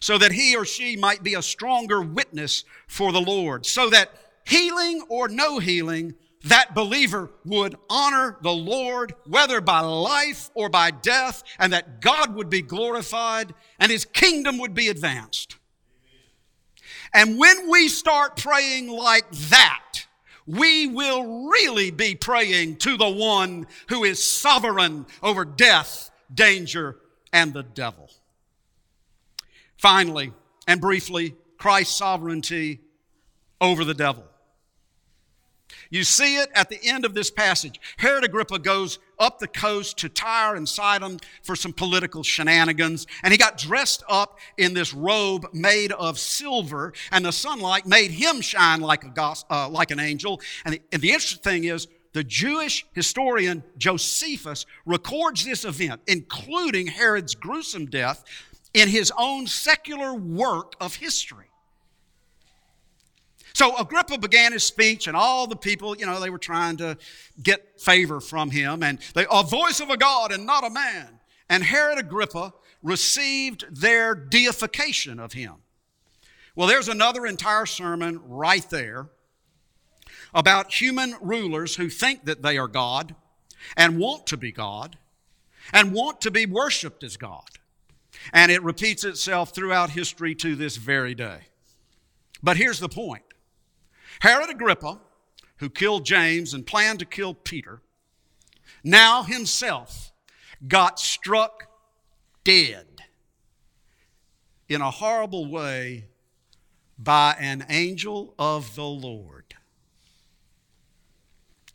so 0.00 0.16
that 0.16 0.32
he 0.32 0.56
or 0.56 0.64
she 0.64 0.96
might 0.96 1.22
be 1.22 1.34
a 1.34 1.42
stronger 1.42 2.00
witness 2.00 2.64
for 2.86 3.12
the 3.12 3.20
Lord, 3.20 3.66
so 3.66 3.90
that 3.90 4.10
healing 4.44 5.02
or 5.08 5.28
no 5.28 5.58
healing, 5.58 6.14
that 6.44 6.74
believer 6.74 7.30
would 7.44 7.76
honor 7.90 8.38
the 8.42 8.52
Lord, 8.52 9.14
whether 9.26 9.60
by 9.60 9.80
life 9.80 10.50
or 10.54 10.68
by 10.68 10.90
death, 10.90 11.42
and 11.58 11.72
that 11.72 12.00
God 12.00 12.34
would 12.34 12.48
be 12.48 12.62
glorified 12.62 13.54
and 13.78 13.92
his 13.92 14.04
kingdom 14.04 14.58
would 14.58 14.74
be 14.74 14.88
advanced. 14.88 15.56
And 17.12 17.38
when 17.38 17.68
we 17.70 17.88
start 17.88 18.36
praying 18.36 18.88
like 18.88 19.30
that, 19.30 20.06
we 20.46 20.86
will 20.86 21.48
really 21.50 21.90
be 21.90 22.14
praying 22.14 22.76
to 22.76 22.96
the 22.96 23.08
one 23.08 23.66
who 23.88 24.04
is 24.04 24.22
sovereign 24.22 25.06
over 25.22 25.44
death, 25.44 26.10
danger, 26.32 26.96
and 27.32 27.52
the 27.52 27.62
devil. 27.62 28.10
Finally, 29.76 30.32
and 30.66 30.80
briefly, 30.80 31.34
Christ's 31.58 31.96
sovereignty 31.96 32.80
over 33.60 33.84
the 33.84 33.94
devil. 33.94 34.29
You 35.90 36.04
see 36.04 36.36
it 36.36 36.50
at 36.54 36.68
the 36.68 36.78
end 36.84 37.04
of 37.04 37.14
this 37.14 37.30
passage. 37.30 37.80
Herod 37.96 38.24
Agrippa 38.24 38.60
goes 38.60 39.00
up 39.18 39.40
the 39.40 39.48
coast 39.48 39.98
to 39.98 40.08
Tyre 40.08 40.54
and 40.54 40.68
Sidon 40.68 41.18
for 41.42 41.56
some 41.56 41.72
political 41.72 42.22
shenanigans, 42.22 43.08
and 43.24 43.32
he 43.32 43.38
got 43.38 43.58
dressed 43.58 44.04
up 44.08 44.38
in 44.56 44.72
this 44.72 44.94
robe 44.94 45.46
made 45.52 45.90
of 45.92 46.18
silver, 46.18 46.92
and 47.10 47.24
the 47.24 47.32
sunlight 47.32 47.86
made 47.86 48.12
him 48.12 48.40
shine 48.40 48.80
like, 48.80 49.04
a 49.04 49.34
uh, 49.50 49.68
like 49.68 49.90
an 49.90 50.00
angel. 50.00 50.40
And 50.64 50.74
the, 50.74 50.82
and 50.92 51.02
the 51.02 51.08
interesting 51.08 51.42
thing 51.42 51.64
is, 51.64 51.88
the 52.12 52.24
Jewish 52.24 52.86
historian 52.92 53.62
Josephus 53.78 54.66
records 54.86 55.44
this 55.44 55.64
event, 55.64 56.00
including 56.06 56.88
Herod's 56.88 57.34
gruesome 57.34 57.86
death, 57.86 58.24
in 58.74 58.88
his 58.88 59.12
own 59.18 59.46
secular 59.46 60.14
work 60.14 60.74
of 60.80 60.96
history. 60.96 61.49
So 63.60 63.76
Agrippa 63.76 64.16
began 64.16 64.52
his 64.52 64.64
speech, 64.64 65.06
and 65.06 65.14
all 65.14 65.46
the 65.46 65.54
people, 65.54 65.94
you 65.94 66.06
know, 66.06 66.18
they 66.18 66.30
were 66.30 66.38
trying 66.38 66.78
to 66.78 66.96
get 67.42 67.78
favor 67.78 68.18
from 68.18 68.50
him, 68.50 68.82
and 68.82 68.98
they, 69.12 69.26
a 69.30 69.42
voice 69.42 69.80
of 69.80 69.90
a 69.90 69.98
God 69.98 70.32
and 70.32 70.46
not 70.46 70.64
a 70.64 70.70
man. 70.70 71.20
And 71.50 71.62
Herod 71.62 71.98
Agrippa 71.98 72.54
received 72.82 73.66
their 73.70 74.14
deification 74.14 75.20
of 75.20 75.34
him. 75.34 75.56
Well, 76.56 76.68
there's 76.68 76.88
another 76.88 77.26
entire 77.26 77.66
sermon 77.66 78.22
right 78.24 78.64
there 78.70 79.10
about 80.32 80.72
human 80.72 81.16
rulers 81.20 81.76
who 81.76 81.90
think 81.90 82.24
that 82.24 82.40
they 82.40 82.56
are 82.56 82.66
God 82.66 83.14
and 83.76 83.98
want 83.98 84.26
to 84.28 84.38
be 84.38 84.52
God 84.52 84.96
and 85.70 85.92
want 85.92 86.22
to 86.22 86.30
be 86.30 86.46
worshiped 86.46 87.04
as 87.04 87.18
God. 87.18 87.50
And 88.32 88.50
it 88.50 88.62
repeats 88.62 89.04
itself 89.04 89.54
throughout 89.54 89.90
history 89.90 90.34
to 90.36 90.56
this 90.56 90.78
very 90.78 91.14
day. 91.14 91.40
But 92.42 92.56
here's 92.56 92.80
the 92.80 92.88
point 92.88 93.24
Herod 94.20 94.50
Agrippa, 94.50 95.00
who 95.56 95.70
killed 95.70 96.04
James 96.04 96.54
and 96.54 96.66
planned 96.66 96.98
to 97.00 97.04
kill 97.04 97.34
Peter, 97.34 97.80
now 98.84 99.22
himself 99.22 100.12
got 100.66 101.00
struck 101.00 101.64
dead 102.44 102.86
in 104.68 104.80
a 104.80 104.90
horrible 104.90 105.50
way 105.50 106.06
by 106.98 107.34
an 107.40 107.64
angel 107.68 108.34
of 108.38 108.74
the 108.74 108.84
Lord. 108.84 109.54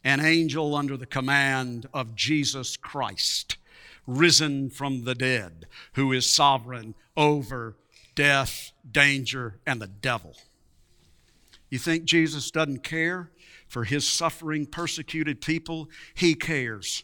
An 0.04 0.20
angel 0.20 0.76
under 0.76 0.96
the 0.96 1.08
command 1.08 1.88
of 1.94 2.16
Jesus 2.16 2.78
Christ, 2.78 3.58
risen 4.06 4.70
from 4.70 5.04
the 5.04 5.16
dead, 5.16 5.66
who 5.94 6.14
is 6.14 6.28
sovereign 6.28 6.94
over 7.18 7.76
death, 8.14 8.72
danger, 8.90 9.58
and 9.66 9.82
the 9.82 9.88
devil. 9.88 10.36
You 11.76 11.80
think 11.80 12.06
Jesus 12.06 12.52
doesn't 12.52 12.86
care 12.86 13.32
for 13.68 13.84
his 13.84 14.08
suffering, 14.08 14.66
persecuted 14.66 15.42
people? 15.42 15.90
He 16.14 16.34
cares. 16.34 17.04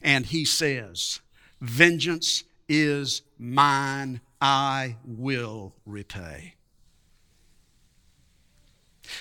And 0.00 0.24
he 0.24 0.46
says, 0.46 1.20
Vengeance 1.60 2.44
is 2.66 3.20
mine, 3.38 4.22
I 4.40 4.96
will 5.04 5.74
repay. 5.84 6.54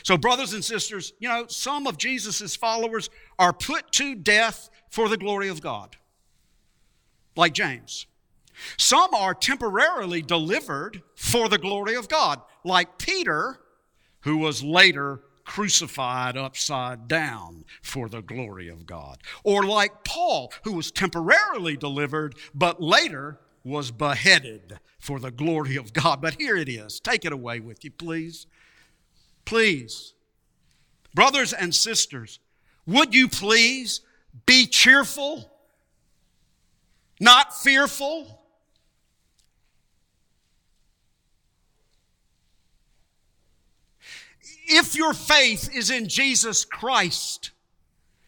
So, 0.02 0.15
brothers 0.15 0.54
and 0.54 0.63
sisters, 0.63 1.12
you 1.19 1.28
know, 1.28 1.45
some 1.49 1.86
of 1.86 1.97
Jesus' 1.97 2.56
followers 2.56 3.10
are 3.38 3.52
put 3.52 3.91
to 3.91 4.15
death 4.15 4.69
for 4.89 5.10
the 5.10 5.17
glory 5.17 5.49
of 5.49 5.60
God, 5.60 5.97
like 7.36 7.52
James. 7.52 8.08
Some 8.78 9.13
are 9.13 9.34
temporarily 9.34 10.21
delivered 10.21 11.04
for 11.17 11.49
the 11.49 11.58
glory 11.58 11.95
of 11.95 12.08
God, 12.08 12.39
like 12.63 12.97
Peter, 12.97 13.60
who 14.24 14.38
was 14.38 14.64
later 14.64 15.22
crucified 15.46 16.38
upside 16.38 17.08
down 17.08 17.66
for 17.82 18.10
the 18.10 18.22
glory 18.22 18.70
of 18.70 18.86
God. 18.86 19.20
Or 19.44 19.64
like 19.64 20.04
Paul, 20.04 20.54
who 20.64 20.74
was 20.74 20.92
temporarily 20.92 21.78
delivered, 21.78 22.36
but 22.54 22.82
later 22.82 23.40
was 23.64 23.92
beheaded 23.92 24.80
for 25.00 25.20
the 25.20 25.32
glory 25.32 25.76
of 25.76 25.94
God. 25.94 26.22
But 26.22 26.36
here 26.36 26.56
it 26.56 26.70
is. 26.70 27.00
Take 27.00 27.26
it 27.26 27.34
away 27.34 27.60
with 27.60 27.84
you, 27.84 27.92
please. 27.92 28.48
Please, 29.46 30.14
brothers 31.14 31.52
and 31.52 31.76
sisters, 31.76 32.40
would 32.86 33.14
you 33.14 33.28
please 33.28 34.02
be 34.46 34.66
cheerful, 34.66 35.52
not 37.20 37.54
fearful? 37.54 38.43
If 44.84 44.98
your 44.98 45.13
faith 45.13 45.74
is 45.74 45.89
in 45.89 46.10
Jesus 46.10 46.65
Christ, 46.65 47.52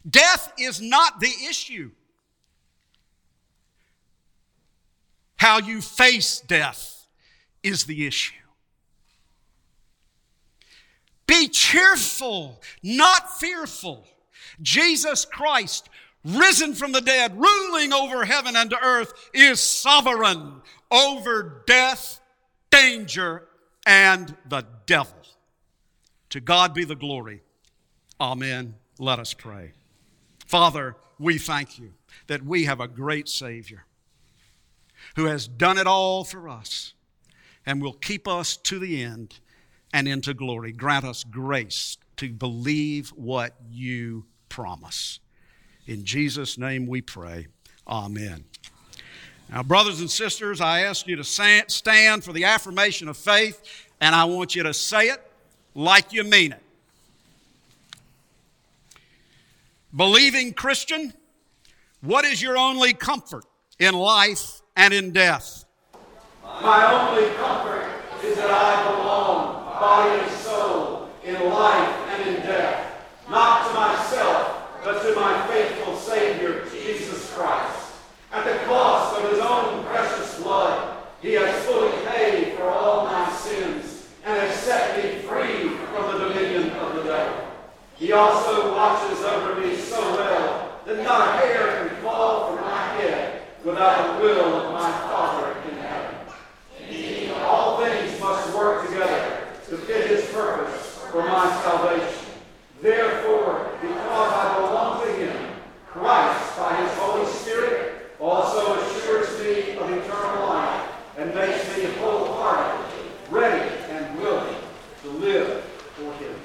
death 0.09 0.53
is 0.57 0.79
not 0.79 1.19
the 1.19 1.33
issue. 1.49 1.91
How 5.35 5.59
you 5.59 5.81
face 5.81 6.39
death 6.39 7.07
is 7.61 7.83
the 7.83 8.07
issue. 8.07 8.39
Be 11.27 11.49
cheerful, 11.49 12.61
not 12.81 13.37
fearful. 13.37 14.07
Jesus 14.61 15.25
Christ, 15.25 15.89
risen 16.23 16.73
from 16.73 16.93
the 16.93 17.01
dead, 17.01 17.37
ruling 17.37 17.91
over 17.91 18.23
heaven 18.23 18.55
and 18.55 18.73
earth, 18.81 19.11
is 19.33 19.59
sovereign 19.59 20.61
over 20.89 21.63
death, 21.67 22.21
danger, 22.71 23.49
and 23.85 24.37
the 24.47 24.65
devil. 24.85 25.14
To 26.35 26.41
God 26.41 26.73
be 26.73 26.83
the 26.83 26.97
glory. 26.97 27.43
Amen. 28.19 28.75
Let 28.99 29.19
us 29.19 29.33
pray. 29.33 29.71
Father, 30.45 30.97
we 31.17 31.37
thank 31.37 31.79
you 31.79 31.93
that 32.27 32.43
we 32.43 32.65
have 32.65 32.81
a 32.81 32.89
great 32.89 33.29
Savior 33.29 33.85
who 35.15 35.27
has 35.27 35.47
done 35.47 35.77
it 35.77 35.87
all 35.87 36.25
for 36.25 36.49
us 36.49 36.93
and 37.65 37.81
will 37.81 37.93
keep 37.93 38.27
us 38.27 38.57
to 38.57 38.79
the 38.79 39.01
end 39.01 39.39
and 39.93 40.09
into 40.09 40.33
glory. 40.33 40.73
Grant 40.73 41.05
us 41.05 41.23
grace 41.23 41.97
to 42.17 42.27
believe 42.33 43.11
what 43.11 43.55
you 43.71 44.25
promise. 44.49 45.21
In 45.87 46.03
Jesus' 46.03 46.57
name 46.57 46.85
we 46.85 46.99
pray. 46.99 47.47
Amen. 47.87 48.43
Now, 49.49 49.63
brothers 49.63 50.01
and 50.01 50.11
sisters, 50.11 50.59
I 50.59 50.81
ask 50.81 51.07
you 51.07 51.15
to 51.15 51.23
stand 51.23 52.25
for 52.25 52.33
the 52.33 52.43
affirmation 52.43 53.07
of 53.07 53.15
faith, 53.15 53.87
and 54.01 54.13
I 54.13 54.25
want 54.25 54.53
you 54.53 54.63
to 54.63 54.73
say 54.73 55.07
it 55.07 55.21
like 55.75 56.13
you 56.13 56.23
mean 56.23 56.53
it. 56.53 56.63
Believing 59.95 60.53
Christian, 60.53 61.13
what 62.01 62.25
is 62.25 62.41
your 62.41 62.57
only 62.57 62.93
comfort 62.93 63.45
in 63.79 63.93
life 63.93 64.61
and 64.75 64.93
in 64.93 65.11
death? 65.11 65.65
My 66.43 66.85
only 66.91 67.33
comfort 67.35 67.89
is 68.23 68.35
that 68.37 68.49
I 68.49 68.91
belong 68.91 69.65
body 69.79 70.21
and 70.21 70.31
soul, 70.31 71.09
in 71.23 71.35
life 71.49 71.89
and 72.09 72.29
in 72.29 72.41
death, 72.41 73.05
not 73.29 73.67
to 73.67 73.73
myself, 73.73 74.81
but 74.83 75.01
to 75.01 75.15
my 75.15 75.47
faithful 75.47 75.97
Savior, 75.97 76.65
Jesus 76.71 77.33
Christ. 77.33 77.93
At 78.31 78.45
the 78.45 78.65
cost 78.65 79.19
of 79.19 79.31
his 79.31 79.39
own 79.39 79.83
precious 79.85 80.39
blood, 80.41 80.97
he 81.21 81.33
has 81.33 81.65
fully 81.65 81.91
paid 82.07 82.53
for 82.55 82.69
all 82.69 83.05
my 83.05 83.31
sins 83.31 84.07
and 84.25 84.39
has 84.39 84.55
set 84.59 84.97
me 84.97 85.19
free 85.19 85.69
from 85.93 86.11
the 86.11 86.27
dominion 86.27 86.71
of 86.71 86.95
the 86.95 87.03
devil. 87.03 87.47
He 87.97 88.11
also 88.11 88.75
watches 88.75 89.23
over 89.23 89.59
me 89.61 89.75
so 89.77 90.01
well 90.01 90.81
that 90.85 91.01
not 91.03 91.29
a 91.29 91.31
hair 91.37 91.87
can 91.87 92.03
fall 92.03 92.47
from 92.47 92.65
my 92.65 92.87
head 92.97 93.43
without 93.63 94.17
the 94.17 94.23
will 94.23 94.53
of 94.53 94.73
my 94.73 94.91
Father 94.91 95.55
in 95.69 95.77
heaven. 95.77 96.15
Indeed, 96.81 97.31
all 97.31 97.77
things 97.83 98.19
must 98.19 98.53
work 98.53 98.87
together 98.89 99.47
to 99.69 99.77
fit 99.77 100.09
his 100.09 100.25
purpose 100.31 100.99
for 101.09 101.23
my 101.23 101.47
salvation. 101.63 102.33
Therefore, 102.81 103.71
because 103.81 104.33
I 104.33 104.55
belong 104.59 105.05
to 105.05 105.13
him, 105.13 105.51
Christ, 105.87 106.57
by 106.57 106.75
his 106.75 106.91
Holy 106.97 107.25
Spirit, 107.31 108.11
also 108.19 108.77
assures 108.81 109.39
me 109.39 109.77
of 109.77 109.89
eternal 109.89 110.47
life 110.47 110.91
and 111.17 111.33
makes 111.33 111.77
me 111.77 111.85
wholehearted, 111.99 112.85
ready 113.31 113.73
and 113.89 114.19
willing 114.19 114.55
to 115.01 115.09
live 115.09 115.63
for 115.95 116.11
him. 116.13 116.35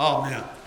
Amen. 0.00 0.57